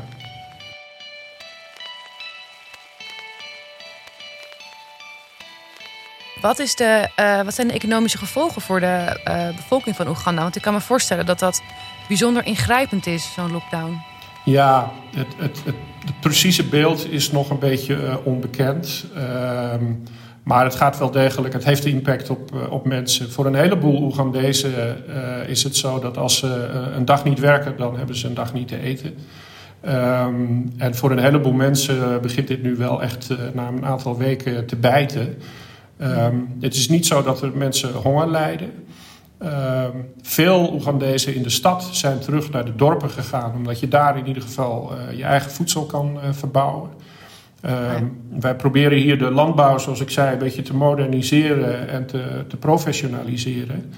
Wat, 6.40 6.58
is 6.58 6.74
de, 6.74 7.08
wat 7.44 7.54
zijn 7.54 7.68
de 7.68 7.74
economische 7.74 8.18
gevolgen 8.18 8.62
voor 8.62 8.80
de 8.80 9.20
bevolking 9.56 9.96
van 9.96 10.08
Oeganda? 10.08 10.42
Want 10.42 10.56
ik 10.56 10.62
kan 10.62 10.72
me 10.72 10.80
voorstellen 10.80 11.26
dat 11.26 11.38
dat 11.38 11.62
bijzonder 12.08 12.46
ingrijpend 12.46 13.06
is, 13.06 13.32
zo'n 13.32 13.52
lockdown. 13.52 14.02
Ja, 14.48 14.92
het, 15.14 15.26
het, 15.36 15.62
het, 15.64 15.74
precieze 16.20 16.64
beeld 16.64 17.10
is 17.10 17.30
nog 17.30 17.50
een 17.50 17.58
beetje 17.58 17.94
uh, 17.94 18.14
onbekend. 18.24 19.04
Um, 19.74 20.02
maar 20.42 20.64
het 20.64 20.74
gaat 20.74 20.98
wel 20.98 21.10
degelijk, 21.10 21.54
het 21.54 21.64
heeft 21.64 21.84
impact 21.84 22.30
op, 22.30 22.68
op 22.70 22.86
mensen. 22.86 23.30
Voor 23.30 23.46
een 23.46 23.54
heleboel 23.54 24.02
Oegandezen 24.02 24.72
is 25.48 25.62
het 25.62 25.76
zo 25.76 26.00
dat 26.00 26.16
als 26.16 26.38
ze 26.38 26.46
een 26.94 27.04
dag 27.04 27.24
niet 27.24 27.38
werken, 27.38 27.76
dan 27.76 27.96
hebben 27.96 28.16
ze 28.16 28.26
een 28.26 28.34
dag 28.34 28.52
niet 28.52 28.68
te 28.68 28.80
eten. 28.80 29.14
Um, 29.86 30.72
en 30.76 30.94
voor 30.94 31.10
een 31.10 31.18
heleboel 31.18 31.52
mensen 31.52 32.22
begint 32.22 32.48
dit 32.48 32.62
nu 32.62 32.76
wel 32.76 33.02
echt 33.02 33.28
na 33.52 33.68
een 33.68 33.86
aantal 33.86 34.16
weken 34.16 34.66
te 34.66 34.76
bijten. 34.76 35.36
Um, 36.00 36.48
het 36.60 36.74
is 36.74 36.88
niet 36.88 37.06
zo 37.06 37.22
dat 37.22 37.42
er 37.42 37.56
mensen 37.56 37.92
honger 37.92 38.30
lijden. 38.30 38.70
Um, 39.42 40.08
veel 40.22 40.72
Oegandezen 40.72 41.34
in 41.34 41.42
de 41.42 41.50
stad 41.50 41.88
zijn 41.92 42.18
terug 42.18 42.50
naar 42.50 42.64
de 42.64 42.74
dorpen 42.74 43.10
gegaan, 43.10 43.54
omdat 43.54 43.80
je 43.80 43.88
daar 43.88 44.18
in 44.18 44.26
ieder 44.26 44.42
geval 44.42 44.92
uh, 44.92 45.16
je 45.16 45.24
eigen 45.24 45.50
voedsel 45.50 45.84
kan 45.84 46.16
uh, 46.16 46.22
verbouwen. 46.30 46.90
Ja. 47.62 48.00
Wij 48.40 48.56
proberen 48.56 48.98
hier 48.98 49.18
de 49.18 49.30
landbouw, 49.30 49.78
zoals 49.78 50.00
ik 50.00 50.10
zei, 50.10 50.32
een 50.32 50.38
beetje 50.38 50.62
te 50.62 50.74
moderniseren 50.74 51.88
en 51.88 52.06
te, 52.06 52.44
te 52.48 52.56
professionaliseren. 52.56 53.92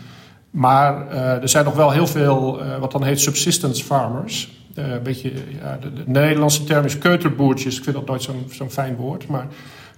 Maar 0.50 1.12
uh, 1.12 1.42
er 1.42 1.48
zijn 1.48 1.64
nog 1.64 1.74
wel 1.74 1.90
heel 1.90 2.07
veel, 2.07 2.62
wat 2.81 2.92
dan 2.92 3.05
heet 3.05 3.20
subsistence 3.20 3.85
farmers. 3.85 4.62
een 4.74 5.03
beetje, 5.03 5.33
ja, 5.61 5.79
de, 5.81 5.92
de, 5.92 6.03
Nederlandse 6.07 6.64
term 6.64 6.85
is 6.85 6.98
keuterboertjes. 6.98 7.76
Ik 7.76 7.85
vind 7.85 7.96
dat 7.96 8.07
nooit 8.07 8.22
zo'n 8.22 8.46
zo'n 8.50 8.70
fijn 8.70 8.96
woord, 8.96 9.26
maar 9.26 9.46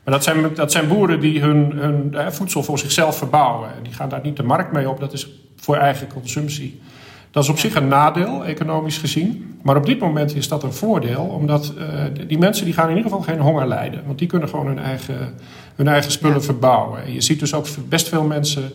maar 0.04 0.14
dat 0.14 0.24
zijn, 0.24 0.54
dat 0.54 0.72
zijn 0.72 0.88
boeren 0.88 1.20
die 1.20 1.40
hun, 1.40 1.72
hun 1.72 2.14
eh, 2.14 2.26
voedsel 2.28 2.62
voor 2.62 2.78
zichzelf 2.78 3.18
verbouwen. 3.18 3.70
Die 3.82 3.92
gaan 3.92 4.08
daar 4.08 4.20
niet 4.22 4.36
de 4.36 4.42
markt 4.42 4.72
mee 4.72 4.88
op, 4.88 5.00
dat 5.00 5.12
is 5.12 5.28
voor 5.56 5.76
eigen 5.76 6.08
consumptie. 6.08 6.80
Dat 7.30 7.42
is 7.42 7.48
op 7.48 7.58
zich 7.58 7.74
een 7.74 7.88
nadeel, 7.88 8.44
economisch 8.44 8.98
gezien. 8.98 9.58
Maar 9.62 9.76
op 9.76 9.86
dit 9.86 9.98
moment 9.98 10.34
is 10.34 10.48
dat 10.48 10.62
een 10.62 10.72
voordeel, 10.72 11.22
omdat 11.22 11.74
uh, 11.78 11.84
die 12.26 12.38
mensen 12.38 12.64
die 12.64 12.74
gaan 12.74 12.90
in 12.90 12.96
ieder 12.96 13.10
geval 13.10 13.24
geen 13.24 13.40
honger 13.40 13.68
lijden. 13.68 14.02
Want 14.06 14.18
die 14.18 14.28
kunnen 14.28 14.48
gewoon 14.48 14.66
hun 14.66 14.78
eigen, 14.78 15.34
hun 15.76 15.88
eigen 15.88 16.10
spullen 16.10 16.36
ja. 16.36 16.42
verbouwen. 16.42 17.04
En 17.04 17.12
je 17.12 17.20
ziet 17.20 17.38
dus 17.38 17.54
ook 17.54 17.66
best 17.88 18.08
veel 18.08 18.24
mensen 18.24 18.72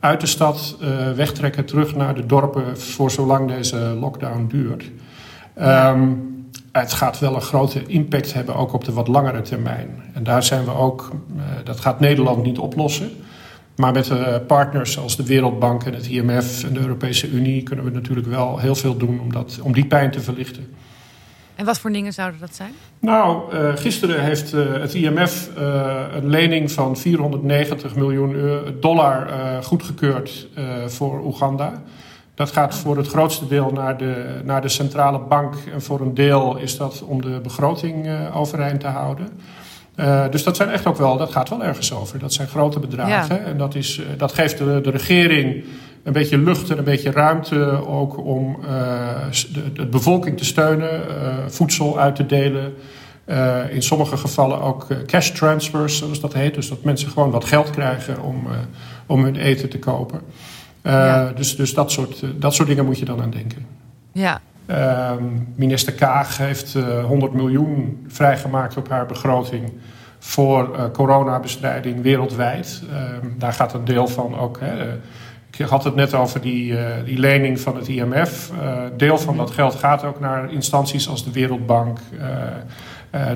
uit 0.00 0.20
de 0.20 0.26
stad 0.26 0.76
uh, 0.82 1.12
wegtrekken 1.12 1.64
terug 1.64 1.96
naar 1.96 2.14
de 2.14 2.26
dorpen 2.26 2.78
voor 2.78 3.10
zolang 3.10 3.48
deze 3.48 3.76
lockdown 3.76 4.46
duurt. 4.48 4.90
Um, 5.60 6.37
het 6.72 6.92
gaat 6.92 7.18
wel 7.18 7.34
een 7.34 7.40
grote 7.40 7.86
impact 7.86 8.32
hebben, 8.32 8.54
ook 8.54 8.72
op 8.72 8.84
de 8.84 8.92
wat 8.92 9.08
langere 9.08 9.40
termijn. 9.40 10.02
En 10.12 10.24
daar 10.24 10.42
zijn 10.42 10.64
we 10.64 10.74
ook, 10.74 11.10
uh, 11.36 11.42
dat 11.64 11.80
gaat 11.80 12.00
Nederland 12.00 12.42
niet 12.42 12.58
oplossen. 12.58 13.10
Maar 13.76 13.92
met 13.92 14.08
uh, 14.08 14.36
partners 14.46 14.92
zoals 14.92 15.16
de 15.16 15.26
Wereldbank 15.26 15.84
en 15.84 15.94
het 15.94 16.06
IMF 16.06 16.64
en 16.64 16.72
de 16.72 16.80
Europese 16.80 17.30
Unie 17.30 17.62
kunnen 17.62 17.84
we 17.84 17.90
natuurlijk 17.90 18.26
wel 18.26 18.58
heel 18.58 18.74
veel 18.74 18.96
doen 18.96 19.20
om, 19.20 19.32
dat, 19.32 19.58
om 19.62 19.72
die 19.72 19.86
pijn 19.86 20.10
te 20.10 20.20
verlichten. 20.20 20.66
En 21.54 21.64
wat 21.64 21.78
voor 21.78 21.92
dingen 21.92 22.12
zouden 22.12 22.40
dat 22.40 22.54
zijn? 22.54 22.72
Nou, 22.98 23.54
uh, 23.54 23.76
gisteren 23.76 24.24
heeft 24.24 24.52
het 24.52 24.94
IMF 24.94 25.48
een 26.14 26.28
lening 26.28 26.72
van 26.72 26.96
490 26.96 27.94
miljoen 27.94 28.36
dollar 28.80 29.28
goedgekeurd 29.62 30.48
voor 30.86 31.24
Oeganda. 31.24 31.82
Dat 32.38 32.52
gaat 32.52 32.74
voor 32.74 32.96
het 32.96 33.08
grootste 33.08 33.46
deel 33.46 33.70
naar 33.70 33.96
de, 33.96 34.40
naar 34.44 34.62
de 34.62 34.68
centrale 34.68 35.18
bank. 35.18 35.54
En 35.72 35.82
voor 35.82 36.00
een 36.00 36.14
deel 36.14 36.56
is 36.56 36.76
dat 36.76 37.02
om 37.06 37.22
de 37.22 37.40
begroting 37.42 38.06
uh, 38.06 38.36
overeind 38.36 38.80
te 38.80 38.86
houden. 38.86 39.28
Uh, 39.96 40.24
dus 40.30 40.42
dat 40.42 40.56
zijn 40.56 40.68
echt 40.68 40.86
ook 40.86 40.96
wel, 40.96 41.16
dat 41.16 41.32
gaat 41.32 41.48
wel 41.48 41.64
ergens 41.64 41.92
over. 41.92 42.18
Dat 42.18 42.32
zijn 42.32 42.48
grote 42.48 42.78
bedragen. 42.80 43.36
Ja. 43.36 43.42
En 43.42 43.58
dat, 43.58 43.74
is, 43.74 43.98
uh, 43.98 44.06
dat 44.16 44.32
geeft 44.32 44.58
de, 44.58 44.80
de 44.82 44.90
regering 44.90 45.64
een 46.02 46.12
beetje 46.12 46.38
lucht 46.38 46.70
en 46.70 46.78
een 46.78 46.84
beetje 46.84 47.10
ruimte 47.10 47.86
ook 47.86 48.24
om 48.24 48.58
de, 49.52 49.72
de, 49.72 49.86
bevolking 49.86 50.36
te 50.36 50.44
steunen, 50.44 51.00
voedsel 51.48 51.98
uit 51.98 52.16
te 52.16 52.26
delen. 52.26 52.74
in 53.70 53.82
sommige 53.82 54.16
gevallen 54.16 54.60
ook 54.60 54.86
cash 55.06 55.30
transfers, 55.30 55.98
zoals 55.98 56.20
dat 56.20 56.34
heet. 56.34 56.54
Dus 56.54 56.68
dat 56.68 56.84
mensen 56.84 57.10
gewoon 57.10 57.30
wat 57.30 57.44
geld 57.44 57.70
krijgen 57.70 58.22
om, 58.22 58.46
om 59.06 59.24
hun 59.24 59.36
eten 59.36 59.68
te 59.68 59.78
kopen. 59.78 60.20
Ja. 60.92 61.32
Dus, 61.32 61.56
dus 61.56 61.74
dat, 61.74 61.92
soort, 61.92 62.24
dat 62.36 62.54
soort 62.54 62.68
dingen 62.68 62.84
moet 62.84 62.98
je 62.98 63.04
dan 63.04 63.22
aan 63.22 63.30
denken. 63.30 63.66
Ja. 64.12 64.40
Uh, 64.70 65.12
minister 65.54 65.92
Kaag 65.92 66.36
heeft 66.36 66.74
uh, 66.74 67.04
100 67.04 67.32
miljoen 67.32 68.04
vrijgemaakt 68.08 68.76
op 68.76 68.88
haar 68.88 69.06
begroting 69.06 69.72
voor 70.18 70.70
uh, 70.76 70.84
coronabestrijding 70.92 72.02
wereldwijd. 72.02 72.82
Ehm, 72.92 73.26
daar 73.38 73.52
gaat 73.52 73.74
een 73.74 73.84
deel 73.84 74.08
van 74.08 74.38
ook. 74.38 74.60
Hè, 74.60 74.98
ik 75.50 75.64
had 75.64 75.84
het 75.84 75.94
net 75.94 76.14
over 76.14 76.40
die, 76.40 76.72
uh, 76.72 76.86
die 77.04 77.18
lening 77.18 77.60
van 77.60 77.76
het 77.76 77.88
IMF. 77.88 78.50
deel 78.96 79.18
van 79.18 79.36
dat 79.36 79.50
geld 79.50 79.74
gaat 79.74 80.04
ook 80.04 80.20
naar 80.20 80.52
instanties 80.52 81.08
als 81.08 81.24
de 81.24 81.32
Wereldbank, 81.32 81.98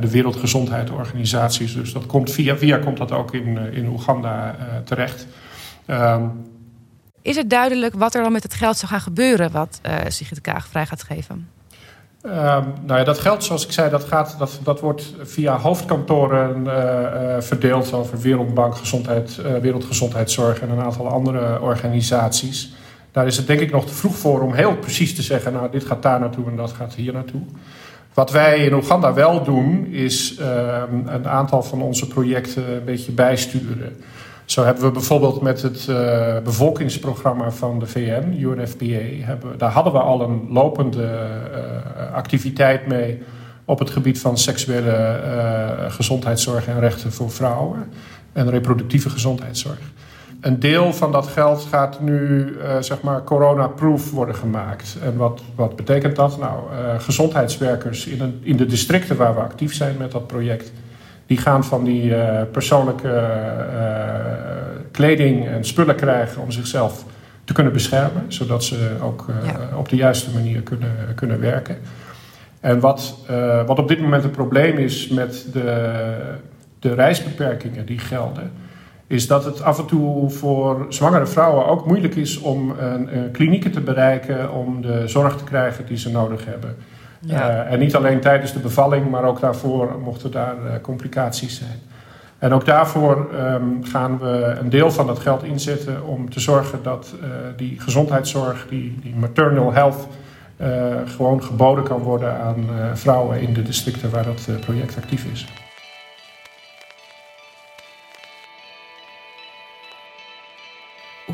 de 0.01 0.11
Wereldgezondheidsorganisaties. 0.11 1.75
Dus 1.75 1.93
dat 1.93 2.07
komt 2.07 2.31
via 2.31 2.57
via 2.57 2.79
komt 2.79 2.97
dat 2.97 3.13
ook 3.13 3.35
in, 3.35 3.59
in 3.73 3.89
Oeganda 3.89 4.57
terecht. 4.85 5.27
Um, 5.87 6.52
is 7.23 7.37
het 7.37 7.51
duidelijk 7.51 7.95
wat 7.95 8.15
er 8.15 8.23
dan 8.23 8.33
met 8.33 8.43
het 8.43 8.55
geld 8.55 8.77
zou 8.77 8.91
gaan 8.91 9.01
gebeuren 9.01 9.53
wat 9.53 9.81
uh, 9.87 9.95
Sigrid 10.09 10.41
Kaag 10.41 10.67
vrij 10.67 10.87
gaat 10.87 11.03
geven? 11.03 11.49
Uh, 12.27 12.33
nou 12.85 12.99
ja, 12.99 13.05
dat 13.05 13.19
geld, 13.19 13.45
zoals 13.45 13.65
ik 13.65 13.73
zei, 13.73 13.91
dat, 13.91 14.05
gaat, 14.05 14.35
dat, 14.39 14.61
dat 14.63 14.81
wordt 14.81 15.15
via 15.23 15.59
hoofdkantoren 15.59 16.65
uh, 16.65 17.41
verdeeld 17.41 17.93
over 17.93 18.21
Wereldbank, 18.21 18.77
Gezondheid, 18.77 19.37
Wereldgezondheidszorg 19.61 20.61
en 20.61 20.71
een 20.71 20.81
aantal 20.81 21.09
andere 21.09 21.61
organisaties. 21.61 22.75
Daar 23.13 23.27
is 23.27 23.37
het 23.37 23.47
denk 23.47 23.61
ik 23.61 23.71
nog 23.71 23.87
te 23.87 23.95
vroeg 23.95 24.17
voor 24.17 24.41
om 24.41 24.55
heel 24.55 24.77
precies 24.77 25.15
te 25.15 25.23
zeggen, 25.23 25.53
nou 25.53 25.71
dit 25.71 25.85
gaat 25.85 26.03
daar 26.03 26.21
naartoe 26.21 26.47
en 26.47 26.57
dat 26.57 26.73
gaat 26.73 26.95
hier 26.95 27.13
naartoe. 27.13 27.43
Wat 28.15 28.31
wij 28.31 28.59
in 28.59 28.75
Oeganda 28.75 29.13
wel 29.13 29.45
doen, 29.45 29.87
is 29.87 30.37
ehm, 30.37 31.07
een 31.07 31.29
aantal 31.29 31.63
van 31.63 31.83
onze 31.83 32.07
projecten 32.07 32.73
een 32.73 32.85
beetje 32.85 33.13
bijsturen. 33.13 33.97
Zo 34.53 34.65
hebben 34.65 34.85
we 34.85 34.91
bijvoorbeeld 34.91 35.41
met 35.41 35.63
het 35.63 35.87
uh, 35.91 36.39
bevolkingsprogramma 36.45 37.51
van 37.51 37.79
de 37.79 37.87
VN, 37.87 38.37
UNFPA, 38.41 39.25
hebben, 39.27 39.59
daar 39.59 39.71
hadden 39.71 39.93
we 39.93 39.99
al 39.99 40.21
een 40.21 40.47
lopende 40.51 41.03
uh, 41.03 42.15
activiteit 42.15 42.87
mee 42.87 43.23
op 43.65 43.79
het 43.79 43.91
gebied 43.91 44.21
van 44.21 44.39
seksuele 44.39 45.21
uh, 45.25 45.93
gezondheidszorg 45.93 46.67
en 46.67 46.81
rechten 46.81 47.13
voor 47.13 47.31
vrouwen 47.31 47.93
en 48.33 48.51
reproductieve 48.51 49.11
gezondheidszorg. 49.11 49.81
Een 50.41 50.61
deel 50.61 50.93
van 50.93 51.13
dat 51.13 51.27
geld 51.27 51.67
gaat 51.71 52.01
nu, 52.01 52.57
zeg 52.81 53.01
maar, 53.01 53.25
corona-proof 53.25 54.11
worden 54.11 54.35
gemaakt. 54.35 54.97
En 55.03 55.17
wat, 55.17 55.43
wat 55.55 55.77
betekent 55.77 56.17
dat? 56.17 56.39
Nou, 56.39 56.61
gezondheidswerkers 56.99 58.07
in, 58.07 58.21
een, 58.21 58.41
in 58.43 58.57
de 58.57 58.67
districten 58.67 59.17
waar 59.17 59.35
we 59.35 59.41
actief 59.41 59.75
zijn 59.75 59.97
met 59.99 60.13
dat 60.13 60.27
project 60.27 60.73
die 61.33 61.41
gaan 61.41 61.65
van 61.65 61.85
die 61.85 62.05
uh, 62.05 62.41
persoonlijke 62.51 63.09
uh, 63.09 63.85
kleding 64.91 65.49
en 65.49 65.65
spullen 65.65 65.95
krijgen 65.95 66.43
om 66.43 66.51
zichzelf 66.51 67.05
te 67.45 67.53
kunnen 67.53 67.73
beschermen, 67.73 68.25
zodat 68.29 68.65
ze 68.65 68.91
ook 69.03 69.27
uh, 69.29 69.79
op 69.79 69.89
de 69.89 69.97
juiste 69.97 70.31
manier 70.35 70.61
kunnen, 70.61 71.15
kunnen 71.15 71.41
werken. 71.41 71.77
En 72.61 72.81
wat, 72.81 73.17
wat 73.67 73.79
op 73.79 73.89
dit 73.89 74.01
moment 74.01 74.23
het 74.23 74.33
probleem 74.33 74.79
is 74.79 75.09
met 75.09 75.47
de, 75.53 75.93
de 76.79 76.95
reisbeperkingen 76.95 77.87
die 77.87 77.99
gelden, 77.99 78.51
is 79.07 79.27
dat 79.27 79.45
het 79.45 79.63
af 79.63 79.79
en 79.79 79.87
toe 79.87 80.31
voor 80.31 80.87
zwangere 80.89 81.27
vrouwen 81.27 81.67
ook 81.67 81.87
moeilijk 81.87 82.15
is 82.15 82.39
om 82.39 82.71
een, 82.79 83.17
een 83.17 83.31
klinieken 83.31 83.71
te 83.71 83.81
bereiken 83.81 84.53
om 84.53 84.83
de 84.83 85.09
zorg 85.09 85.37
te 85.37 85.45
krijgen 85.45 85.87
die 85.87 85.99
ze 85.99 86.11
nodig 86.11 86.45
hebben. 86.45 86.77
Uh, 87.31 87.73
en 87.73 87.79
niet 87.79 87.97
alleen 87.97 88.21
tijdens 88.21 88.53
de 88.53 88.59
bevalling, 88.59 89.11
maar 89.11 89.25
ook 89.25 89.41
daarvoor 89.41 89.99
mochten 90.05 90.31
daar 90.31 90.55
uh, 90.65 90.73
complicaties 90.83 91.59
zijn. 91.59 91.81
En 92.39 92.53
ook 92.53 92.65
daarvoor 92.65 93.29
um, 93.35 93.85
gaan 93.85 94.19
we 94.19 94.57
een 94.61 94.71
deel 94.71 94.91
van 94.91 95.07
dat 95.07 95.19
geld 95.19 95.43
inzetten 95.43 96.07
om 96.07 96.31
te 96.31 96.41
zorgen 96.41 96.83
dat 96.83 97.15
uh, 97.23 97.29
die 97.57 97.81
gezondheidszorg, 97.81 98.67
die, 98.69 98.99
die 99.03 99.15
maternal 99.15 99.73
health, 99.73 100.07
gewoon 101.07 101.43
geboden 101.43 101.85
kan 101.85 102.01
worden 102.01 102.41
aan 102.41 102.67
vrouwen 102.95 103.41
in 103.41 103.53
de 103.53 103.63
districten 103.63 104.11
waar 104.11 104.25
dat 104.25 104.49
project 104.61 104.97
actief 104.97 105.25
is. 105.33 105.47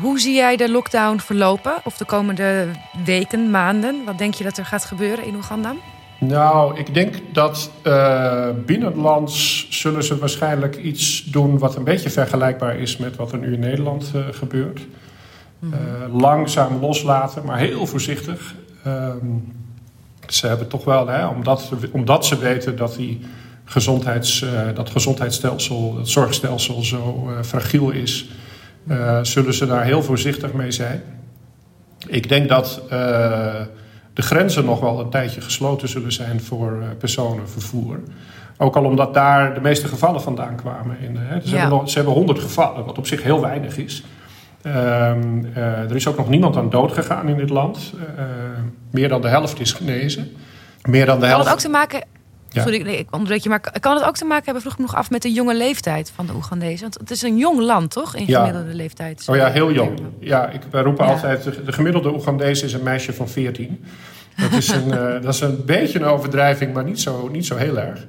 Hoe 0.01 0.19
zie 0.19 0.35
jij 0.35 0.55
de 0.55 0.71
lockdown 0.71 1.17
verlopen? 1.17 1.73
Of 1.83 1.97
de 1.97 2.05
komende 2.05 2.67
weken, 3.05 3.49
maanden? 3.49 4.01
Wat 4.05 4.17
denk 4.17 4.33
je 4.33 4.43
dat 4.43 4.57
er 4.57 4.65
gaat 4.65 4.85
gebeuren 4.85 5.25
in 5.25 5.35
Oeganda? 5.35 5.75
Nou, 6.19 6.79
ik 6.79 6.93
denk 6.93 7.15
dat 7.33 7.71
uh, 7.83 8.47
binnenlands 8.65 9.67
zullen 9.69 10.03
ze 10.03 10.17
waarschijnlijk 10.17 10.75
iets 10.75 11.23
doen 11.23 11.57
wat 11.57 11.75
een 11.75 11.83
beetje 11.83 12.09
vergelijkbaar 12.09 12.77
is 12.77 12.97
met 12.97 13.15
wat 13.15 13.31
er 13.31 13.37
nu 13.37 13.53
in 13.53 13.59
Nederland 13.59 14.11
uh, 14.15 14.21
gebeurt. 14.31 14.87
Uh, 15.59 15.71
langzaam 16.19 16.79
loslaten, 16.79 17.45
maar 17.45 17.57
heel 17.57 17.85
voorzichtig. 17.85 18.55
Ehm, 18.83 19.27
ze 20.27 20.47
hebben 20.47 20.67
toch 20.67 20.83
wel, 20.83 21.07
hè, 21.07 21.27
omdat, 21.27 21.71
omdat 21.91 22.25
ze 22.25 22.37
weten 22.37 22.75
dat 22.75 22.95
die 22.95 23.21
gezondheids, 23.65 24.45
dat 24.73 24.89
gezondheidsstelsel, 24.89 25.97
het 25.97 26.09
zorgstelsel 26.09 26.83
zo 26.83 27.29
fragiel 27.43 27.89
is, 27.89 28.29
uh, 28.89 29.19
zullen 29.21 29.53
ze 29.53 29.65
daar 29.65 29.83
heel 29.83 30.03
voorzichtig 30.03 30.53
mee 30.53 30.71
zijn. 30.71 31.01
Ik 32.07 32.29
denk 32.29 32.49
dat 32.49 32.81
uh, 32.83 32.89
de 34.13 34.21
grenzen 34.21 34.65
nog 34.65 34.79
wel 34.79 34.99
een 34.99 35.09
tijdje 35.09 35.41
gesloten 35.41 35.89
zullen 35.89 36.11
zijn 36.11 36.41
voor 36.41 36.77
uh, 36.81 36.87
personenvervoer. 36.97 37.99
Ook 38.57 38.75
al 38.75 38.83
omdat 38.83 39.13
daar 39.13 39.53
de 39.53 39.61
meeste 39.61 39.87
gevallen 39.87 40.21
vandaan 40.21 40.55
kwamen. 40.55 40.97
In, 40.99 41.15
hè. 41.17 41.41
Ze, 41.41 41.49
ja. 41.49 41.57
hebben 41.57 41.77
nog, 41.77 41.89
ze 41.89 41.95
hebben 41.95 42.13
100 42.13 42.39
gevallen, 42.39 42.85
wat 42.85 42.97
op 42.97 43.07
zich 43.07 43.23
heel 43.23 43.41
weinig 43.41 43.77
is. 43.77 44.03
Ehm, 44.61 45.43
er 45.53 45.95
is 45.95 46.07
ook 46.07 46.17
nog 46.17 46.29
niemand 46.29 46.57
aan 46.57 46.69
dood 46.69 46.91
gegaan 46.91 47.27
in 47.27 47.37
dit 47.37 47.49
land. 47.49 47.93
meer 48.91 49.09
dan 49.09 49.21
de 49.21 49.27
helft 49.27 49.59
is 49.59 49.71
genezen. 49.71 50.31
Meer 50.81 51.05
dan 51.05 51.19
de 51.19 51.25
helft. 51.25 51.43
Kan 51.43 51.53
het 51.53 51.65
ook 51.65 51.71
te 51.71 51.77
maken 51.77 52.18
ja. 52.49 52.61
Sorry, 52.61 52.81
nee, 52.81 52.97
ik 52.97 53.11
onderbreek 53.11 53.43
je, 53.43 53.49
maar 53.49 53.79
kan 53.79 53.95
het 53.95 54.05
ook 54.05 54.15
te 54.15 54.25
maken 54.25 54.43
hebben, 54.43 54.61
vroeg 54.61 54.73
ik 54.73 54.79
nog 54.79 54.95
af, 54.95 55.09
met 55.09 55.21
de 55.21 55.31
jonge 55.31 55.55
leeftijd 55.55 56.11
van 56.15 56.25
de 56.25 56.33
Oegandezen? 56.33 56.81
Want 56.81 56.97
het 56.99 57.11
is 57.11 57.21
een 57.21 57.37
jong 57.37 57.59
land, 57.59 57.91
toch? 57.91 58.15
In 58.15 58.25
gemiddelde 58.25 58.73
leeftijd. 58.73 59.25
Oh 59.29 59.35
ja, 59.35 59.49
heel 59.49 59.71
jong. 59.71 59.99
Ja, 60.19 60.49
ik, 60.49 60.61
wij 60.71 60.81
roepen 60.81 61.05
altijd, 61.05 61.43
de 61.65 61.71
gemiddelde 61.71 62.13
Oegandees 62.13 62.63
is 62.63 62.73
een 62.73 62.83
meisje 62.83 63.13
van 63.13 63.29
14. 63.29 63.83
Dat 64.35 64.51
is 64.51 64.69
een, 64.69 64.87
uh, 64.87 65.13
dat 65.23 65.33
is 65.33 65.41
een 65.41 65.65
beetje 65.65 65.99
een 65.99 66.05
overdrijving, 66.05 66.73
maar 66.73 66.83
niet 66.83 66.99
zo, 66.99 67.29
niet 67.31 67.45
zo 67.45 67.55
heel 67.55 67.79
erg. 67.79 68.05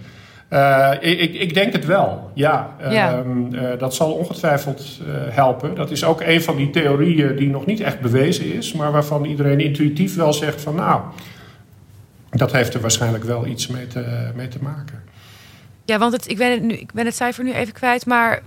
Uh, 0.51 0.91
ik, 1.01 1.35
ik, 1.35 1.55
denk 1.55 1.73
het 1.73 1.87
wel, 1.87 2.31
ja. 2.35 2.77
ja. 2.91 3.25
Uh, 3.53 3.63
dat 3.79 3.95
zal 3.95 4.13
ongetwijfeld 4.13 5.01
helpen. 5.29 5.75
Dat 5.75 5.91
is 5.91 6.05
ook 6.05 6.21
een 6.21 6.43
van 6.43 6.57
die 6.57 6.71
theorieën 6.71 7.37
die 7.37 7.49
nog 7.49 7.67
niet 7.67 7.81
echt 7.81 8.01
bewezen 8.01 8.53
is, 8.53 8.73
maar 8.73 8.93
waarvan 8.93 9.25
iedereen 9.25 9.61
intuïtief 9.61 10.17
wel 10.17 10.33
zegt 10.33 10.61
van 10.61 10.75
nou 10.75 11.01
dat 12.31 12.53
heeft 12.53 12.75
er 12.75 12.81
waarschijnlijk 12.81 13.25
wel 13.25 13.47
iets 13.47 13.67
mee 13.67 13.87
te, 13.87 14.31
mee 14.35 14.49
te 14.49 14.59
maken. 14.61 15.03
Ja, 15.91 15.99
want 15.99 16.13
het, 16.13 16.31
ik, 16.31 16.37
ben 16.37 16.51
het 16.51 16.63
nu, 16.63 16.75
ik 16.75 16.93
ben 16.93 17.05
het 17.05 17.15
cijfer 17.15 17.45
nu 17.45 17.53
even 17.53 17.73
kwijt, 17.73 18.07
maar 18.07 18.41
65% 18.41 18.45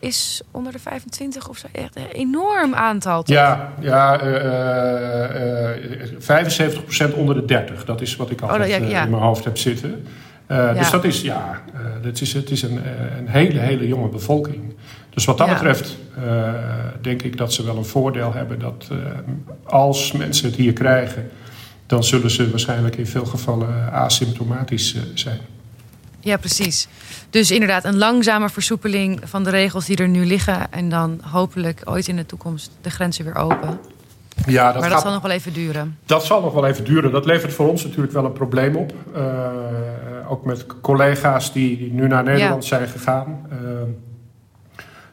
is 0.00 0.42
onder 0.50 0.72
de 0.72 0.78
25 0.78 1.48
of 1.48 1.58
zo. 1.58 1.66
Echt 1.72 1.96
een 1.96 2.06
enorm 2.12 2.74
aantal. 2.74 3.22
Toch? 3.22 3.36
Ja, 3.36 3.72
ja 3.80 4.22
uh, 4.22 4.34
uh, 6.18 7.12
75% 7.12 7.14
onder 7.14 7.34
de 7.34 7.44
30. 7.44 7.84
Dat 7.84 8.00
is 8.00 8.16
wat 8.16 8.30
ik 8.30 8.40
altijd 8.40 8.62
oh, 8.62 8.68
ja, 8.68 8.76
ja. 8.76 9.02
in 9.02 9.10
mijn 9.10 9.22
hoofd 9.22 9.44
heb 9.44 9.58
zitten. 9.58 9.90
Uh, 9.90 10.56
ja. 10.56 10.72
Dus 10.72 10.90
dat 10.90 11.04
is, 11.04 11.20
ja, 11.20 11.62
dat 12.02 12.20
is, 12.20 12.32
het 12.32 12.50
is 12.50 12.62
een, 12.62 12.80
een 13.18 13.28
hele, 13.28 13.58
hele 13.58 13.86
jonge 13.86 14.08
bevolking. 14.08 14.74
Dus 15.10 15.24
wat 15.24 15.38
dat 15.38 15.48
betreft 15.48 15.96
denk 17.00 17.22
ik 17.22 17.36
dat 17.36 17.52
ze 17.52 17.64
wel 17.64 17.76
een 17.76 17.84
voordeel 17.84 18.32
hebben 18.32 18.58
dat 18.58 18.88
als 19.64 20.12
mensen 20.12 20.46
het 20.46 20.56
hier 20.56 20.72
krijgen 20.72 21.30
dan 21.90 22.04
zullen 22.04 22.30
ze 22.30 22.50
waarschijnlijk 22.50 22.96
in 22.96 23.06
veel 23.06 23.24
gevallen 23.24 23.92
asymptomatisch 23.92 24.94
eh, 24.94 25.02
zijn. 25.14 25.38
Ja, 26.20 26.36
precies. 26.36 26.88
Dus 27.30 27.50
inderdaad, 27.50 27.84
een 27.84 27.98
langzame 27.98 28.48
versoepeling 28.48 29.20
van 29.24 29.44
de 29.44 29.50
regels 29.50 29.86
die 29.86 29.96
er 29.96 30.08
nu 30.08 30.26
liggen. 30.26 30.72
En 30.72 30.88
dan 30.88 31.20
hopelijk 31.22 31.82
ooit 31.84 32.08
in 32.08 32.16
de 32.16 32.26
toekomst 32.26 32.70
de 32.80 32.90
grenzen 32.90 33.24
weer 33.24 33.34
open. 33.34 33.78
Ja, 34.46 34.72
dat 34.72 34.80
maar 34.80 34.90
dat 34.90 35.00
zal 35.00 35.12
nog 35.12 35.22
wel 35.22 35.30
even 35.30 35.52
duren. 35.52 35.98
Dat 36.06 36.24
zal 36.24 36.40
nog 36.40 36.52
wel 36.52 36.66
even 36.66 36.84
duren. 36.84 37.10
Dat 37.10 37.26
levert 37.26 37.52
voor 37.52 37.68
ons 37.68 37.84
natuurlijk 37.84 38.12
wel 38.12 38.24
een 38.24 38.32
probleem 38.32 38.76
op. 38.76 38.94
Uh, 39.16 39.50
ook 40.28 40.44
met 40.44 40.66
collega's 40.80 41.52
die 41.52 41.92
nu 41.92 42.06
naar 42.06 42.24
Nederland 42.24 42.62
ja. 42.62 42.76
zijn 42.76 42.88
gegaan. 42.88 43.46
Uh, 43.52 43.58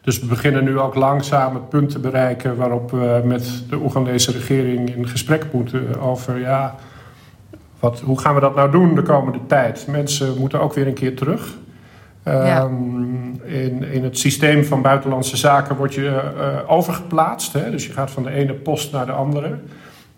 dus 0.08 0.20
we 0.20 0.26
beginnen 0.26 0.64
nu 0.64 0.80
ook 0.80 0.96
langzaam 0.96 1.54
het 1.54 1.70
punt 1.70 1.90
te 1.90 2.00
bereiken 2.00 2.56
waarop 2.56 2.92
we 2.92 3.22
met 3.26 3.64
de 3.70 3.76
Oegandese 3.76 4.32
regering 4.32 4.96
in 4.96 5.08
gesprek 5.08 5.46
moeten 5.52 6.00
over 6.00 6.40
ja, 6.40 6.76
wat, 7.80 8.00
hoe 8.00 8.20
gaan 8.20 8.36
we 8.36 8.40
dat 8.40 8.56
nou 8.56 8.72
doen 8.72 8.96
de 8.96 9.02
komende 9.02 9.40
tijd? 9.48 9.88
Mensen 9.88 10.38
moeten 10.38 10.62
ook 10.62 10.74
weer 10.74 10.88
een 10.88 10.94
keer 10.94 11.16
terug. 11.16 11.58
Ja. 12.24 12.64
Um, 12.64 13.42
in, 13.44 13.84
in 13.84 14.04
het 14.04 14.18
systeem 14.18 14.66
van 14.66 14.82
buitenlandse 14.82 15.38
zaken 15.38 15.76
word 15.76 15.94
je 15.94 16.34
uh, 16.38 16.72
overgeplaatst. 16.72 17.54
Hè? 17.54 17.72
Dus 17.72 17.88
je 17.88 17.94
gaat 17.94 18.12
van 18.12 18.24
de 18.24 18.32
ene 18.32 18.54
post 18.54 18.92
naar 18.92 19.06
de 19.06 19.12
andere. 19.12 19.58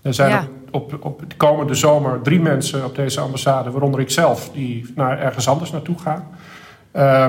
Er 0.02 0.13
zijn 0.13 0.30
ja. 0.30 0.47
op, 0.71 0.97
op, 0.99 1.23
de 1.28 1.36
komende 1.36 1.73
zomer 1.73 2.21
drie 2.21 2.39
mensen 2.39 2.86
op 2.86 2.95
deze 2.95 3.19
ambassade, 3.19 3.71
waaronder 3.71 3.99
ik 3.99 4.10
zelf, 4.10 4.49
die 4.54 4.93
naar 4.95 5.19
ergens 5.19 5.47
anders 5.47 5.71
naartoe 5.71 5.97
gaan. 5.97 6.28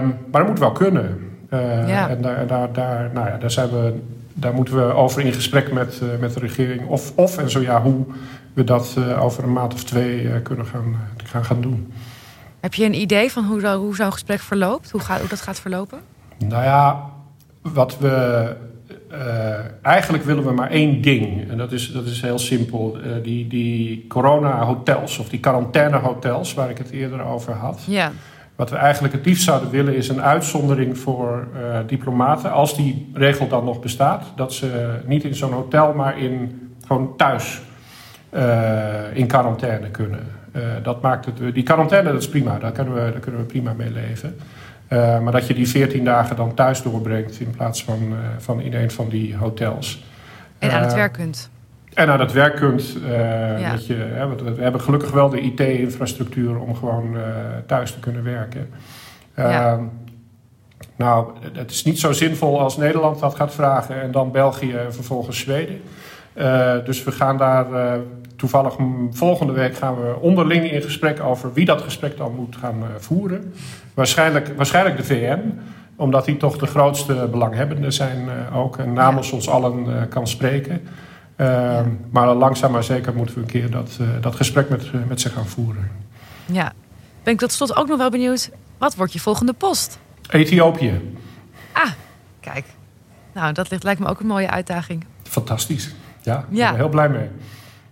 Um, 0.03 0.17
maar 0.31 0.41
dat 0.41 0.47
moet 0.47 0.59
wel 0.59 0.73
kunnen. 0.73 1.30
Uh, 1.55 1.89
ja. 1.89 2.09
En 2.09 2.23
daar, 2.23 2.47
daar, 2.47 2.73
daar, 2.73 3.11
nou 3.15 3.29
ja, 3.29 3.37
daar, 3.37 3.51
zijn 3.51 3.71
we, 3.71 4.01
daar 4.35 4.55
moeten 4.55 4.77
we 4.77 4.95
over 4.95 5.23
in 5.23 5.33
gesprek 5.33 5.73
met, 5.73 6.01
uh, 6.03 6.09
met 6.21 6.35
de 6.35 6.41
regering. 6.41 6.87
Of, 6.87 7.13
of 7.17 7.39
en 7.39 7.51
zo 7.51 7.61
ja, 7.61 7.83
hoe 7.83 8.05
we 8.53 8.65
dat 8.65 8.95
uh, 8.99 9.25
over 9.25 9.45
een 9.45 9.53
maand 9.53 9.75
of 9.75 9.85
twee 9.85 10.41
kunnen 10.43 10.67
gaan, 10.67 10.97
gaan, 11.25 11.45
gaan 11.45 11.61
doen. 11.61 11.93
Heb 12.61 12.75
je 12.75 12.85
een 12.85 13.01
idee 13.01 13.33
van 13.33 13.45
hoe, 13.45 13.69
hoe 13.69 13.95
zo'n 13.95 14.13
gesprek 14.13 14.41
verloopt? 14.41 14.91
Hoe, 14.91 15.01
gaat, 15.01 15.21
hoe 15.21 15.29
dat 15.29 15.41
gaat 15.41 15.61
verlopen? 15.61 15.99
Nou 16.39 16.65
ja, 16.65 17.11
wat 17.63 17.99
we 17.99 18.57
eigenlijk 19.83 20.25
willen 20.25 20.45
we 20.45 20.53
maar 20.53 20.71
één 20.71 21.03
ding. 21.03 21.51
En 21.51 21.57
dat 21.57 21.73
is, 21.73 21.93
dat 21.93 22.05
is 22.05 22.21
heel 22.21 22.39
simpel. 22.39 22.99
die, 23.23 23.47
die 23.47 24.07
corona-hotels 24.09 25.19
of 25.19 25.29
die 25.29 25.41
quarantaine-hotels, 25.41 26.55
waar 26.55 26.71
ik 26.71 26.79
het 26.79 26.91
eerder 26.91 27.25
over 27.25 27.53
had. 27.53 27.81
Ja. 27.87 28.13
Wat 28.61 28.71
we 28.71 28.77
eigenlijk 28.77 29.15
het 29.15 29.27
liefst 29.27 29.45
zouden 29.45 29.71
willen 29.71 29.95
is 29.95 30.09
een 30.09 30.23
uitzondering 30.23 30.99
voor 30.99 31.49
diplomaten. 31.87 32.53
Als 32.53 32.77
die 32.77 33.11
regel 33.15 33.49
dan 33.49 33.65
nog 33.65 33.81
bestaat. 33.81 34.25
Dat 34.37 34.53
ze 34.53 34.99
niet 35.05 35.25
in 35.25 35.35
zo'n 35.35 35.53
hotel, 35.53 35.93
maar 35.93 36.19
in, 36.19 36.61
gewoon 36.87 37.17
thuis 37.17 37.61
in 39.13 39.27
quarantaine 39.27 39.91
kunnen. 39.91 40.27
dat 40.83 41.03
maakt 41.03 41.25
het, 41.27 41.55
die 41.55 41.63
quarantaine 41.63 42.13
dat 42.13 42.21
is 42.21 42.29
prima, 42.29 42.59
daar 42.59 42.73
kunnen 42.73 42.95
we, 42.95 43.01
daar 43.01 43.21
kunnen 43.21 43.41
we 43.41 43.47
prima 43.47 43.73
mee 43.73 43.91
leven. 43.91 44.37
Maar 45.23 45.33
dat 45.33 45.47
je 45.47 45.55
die 45.55 45.69
14 45.69 46.05
dagen 46.05 46.37
dan 46.37 46.55
thuis 46.55 46.83
doorbrengt 46.83 47.41
in 47.41 47.51
plaats 47.51 47.85
van, 47.85 48.15
van 48.39 48.61
in 48.61 48.75
een 48.75 48.91
van 48.91 49.09
die 49.09 49.37
hotels. 49.37 50.05
En 50.59 50.71
aan 50.71 50.83
het 50.83 50.91
eh, 50.91 50.97
werk 50.97 51.13
kunt. 51.13 51.51
En 51.95 52.09
aan 52.09 52.21
het 52.21 52.33
werk 52.33 52.57
kunt. 52.57 52.97
Ja. 53.59 53.71
Dat 53.71 53.87
je, 53.87 53.95
hè, 53.95 54.29
we 54.29 54.63
hebben 54.63 54.81
gelukkig 54.81 55.11
wel 55.11 55.29
de 55.29 55.41
IT-infrastructuur 55.41 56.59
om 56.59 56.75
gewoon 56.75 57.17
thuis 57.67 57.93
te 57.93 58.01
kunnen 58.01 58.25
werken. 58.25 58.69
Ja. 59.37 59.73
Ehm, 59.73 59.85
nou, 60.97 61.31
het 61.53 61.71
is 61.71 61.85
niet 61.85 61.99
zo 61.99 62.13
zinvol 62.13 62.61
als 62.61 62.77
Nederland 62.77 63.19
dat 63.19 63.35
gaat 63.35 63.55
vragen 63.55 64.03
en 64.03 64.11
dan 64.11 64.33
België 64.33 64.73
en 64.73 64.95
vervolgens 64.95 65.39
Zweden. 65.39 65.81
dus 66.85 67.05
we 67.05 67.13
gaan 67.13 67.37
daar 67.37 67.67
toevallig 68.37 68.77
volgende 69.11 69.53
week 69.53 69.75
gaan 69.77 69.95
we 69.95 70.15
onderling 70.21 70.71
in 70.71 70.83
gesprek 70.83 71.21
over 71.21 71.53
wie 71.53 71.65
dat 71.65 71.81
gesprek 71.81 72.17
dan 72.17 72.35
moet 72.35 72.57
gaan 72.57 72.85
voeren. 72.99 73.53
Waarschijnlijk, 73.95 74.53
waarschijnlijk 74.57 74.97
de 74.97 75.05
VN, 75.05 75.61
omdat 75.97 76.25
die 76.25 76.37
toch 76.37 76.59
de 76.59 76.67
grootste 76.67 77.29
belanghebbenden 77.31 77.93
zijn 77.93 78.29
ook. 78.55 78.77
En 78.77 78.93
namens 78.93 79.33
ons 79.33 79.49
allen 79.49 80.09
kan 80.09 80.27
spreken. 80.27 80.81
Uh, 81.41 81.81
maar 82.11 82.35
langzaam 82.35 82.73
maar 82.73 82.85
zeker 82.85 83.15
moeten 83.15 83.35
we 83.35 83.41
een 83.41 83.47
keer 83.47 83.71
dat, 83.71 83.99
uh, 84.01 84.09
dat 84.21 84.37
gesprek 84.37 84.69
met, 84.69 85.09
met 85.09 85.21
ze 85.21 85.29
gaan 85.29 85.47
voeren. 85.47 85.91
Ja, 86.47 86.73
ben 87.23 87.33
ik 87.33 87.39
tot 87.39 87.53
slot 87.53 87.77
ook 87.77 87.89
nog 87.89 87.99
wel 87.99 88.11
benieuwd. 88.11 88.51
Wat 88.79 88.95
wordt 88.95 89.13
je 89.13 89.21
volgende 89.21 89.53
post? 89.53 89.99
Ethiopië. 90.31 91.15
Ah, 91.73 91.91
kijk. 92.41 92.65
Nou, 93.33 93.53
dat 93.53 93.71
ligt, 93.71 93.83
lijkt 93.83 94.01
me 94.01 94.07
ook 94.07 94.21
een 94.21 94.27
mooie 94.27 94.51
uitdaging. 94.51 95.05
Fantastisch. 95.23 95.95
Ja, 96.21 96.39
ik 96.39 96.45
ben 96.49 96.67
er 96.67 96.75
heel 96.75 96.89
blij 96.89 97.09
mee. 97.09 97.29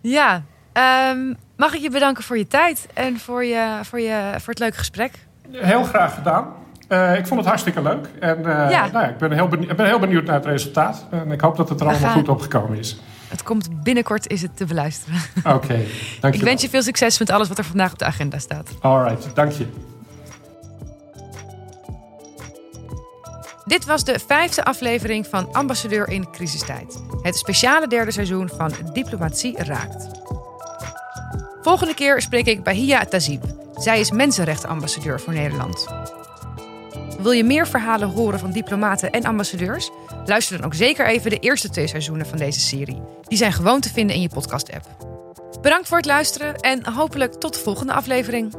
Ja, 0.01 0.43
um, 1.13 1.37
mag 1.57 1.75
ik 1.75 1.81
je 1.81 1.91
bedanken 1.91 2.25
voor 2.25 2.39
je 2.39 2.47
tijd 2.47 2.87
en 2.95 3.19
voor, 3.19 3.45
je, 3.45 3.79
voor, 3.83 4.01
je, 4.01 4.35
voor 4.39 4.49
het 4.49 4.59
leuke 4.59 4.77
gesprek? 4.77 5.13
Heel 5.51 5.83
graag 5.85 6.15
gedaan. 6.15 6.47
Uh, 6.89 7.19
ik 7.19 7.27
vond 7.27 7.41
het 7.41 7.49
hartstikke 7.49 7.83
leuk. 7.83 8.09
En 8.21 8.39
uh, 8.39 8.45
ja. 8.45 8.87
Nou 8.87 9.05
ja, 9.05 9.09
ik 9.09 9.19
ben 9.19 9.33
heel, 9.33 9.49
benieuwd, 9.49 9.77
ben 9.77 9.87
heel 9.87 9.99
benieuwd 9.99 10.25
naar 10.25 10.35
het 10.35 10.47
resultaat. 10.47 11.07
En 11.11 11.31
ik 11.31 11.41
hoop 11.41 11.57
dat 11.57 11.69
het 11.69 11.81
er 11.81 11.87
allemaal 11.87 12.13
goed 12.13 12.29
opgekomen 12.29 12.79
is. 12.79 13.01
Het 13.29 13.43
komt 13.43 13.83
binnenkort 13.83 14.29
is 14.29 14.43
het 14.43 14.57
te 14.57 14.65
beluisteren. 14.65 15.21
Oké, 15.39 15.49
okay, 15.49 15.87
dank 16.21 16.35
je 16.35 16.41
Ik 16.41 16.47
wens 16.47 16.63
je 16.63 16.69
veel 16.69 16.83
succes 16.83 17.19
met 17.19 17.31
alles 17.31 17.49
wat 17.49 17.59
er 17.59 17.65
vandaag 17.65 17.93
op 17.93 17.99
de 17.99 18.05
agenda 18.05 18.39
staat. 18.39 18.71
Alright, 18.81 19.35
dank 19.35 19.53
je. 19.53 19.67
Dit 23.65 23.85
was 23.85 24.05
de 24.05 24.19
vijfde 24.27 24.65
aflevering 24.65 25.27
van 25.27 25.53
Ambassadeur 25.53 26.09
in 26.09 26.31
crisistijd. 26.31 27.03
Het 27.23 27.37
speciale 27.37 27.87
derde 27.87 28.11
seizoen 28.11 28.49
van 28.57 28.73
Diplomatie 28.93 29.63
Raakt. 29.63 30.09
Volgende 31.63 31.95
keer 31.95 32.21
spreek 32.21 32.47
ik 32.47 32.63
Bahia 32.63 33.05
Tazib. 33.05 33.45
Zij 33.75 34.01
is 34.01 34.11
mensenrechtenambassadeur 34.11 35.21
voor 35.21 35.33
Nederland. 35.33 35.87
Wil 37.19 37.33
je 37.33 37.45
meer 37.45 37.67
verhalen 37.67 38.09
horen 38.09 38.39
van 38.39 38.51
diplomaten 38.51 39.11
en 39.11 39.25
ambassadeurs? 39.25 39.91
Luister 40.25 40.57
dan 40.57 40.67
ook 40.67 40.75
zeker 40.75 41.07
even 41.07 41.31
de 41.31 41.39
eerste 41.39 41.71
twee 41.71 41.87
seizoenen 41.87 42.27
van 42.27 42.39
deze 42.39 42.61
serie. 42.61 43.03
Die 43.29 43.39
zijn 43.39 43.53
gewoon 43.53 43.81
te 43.81 43.93
vinden 43.93 44.17
in 44.17 44.23
je 44.23 44.29
podcast-app. 44.29 44.87
Bedankt 45.61 45.89
voor 45.89 45.97
het 45.97 46.07
luisteren 46.07 46.57
en 46.57 46.87
hopelijk 46.87 47.35
tot 47.35 47.55
de 47.55 47.61
volgende 47.61 47.93
aflevering. 47.93 48.55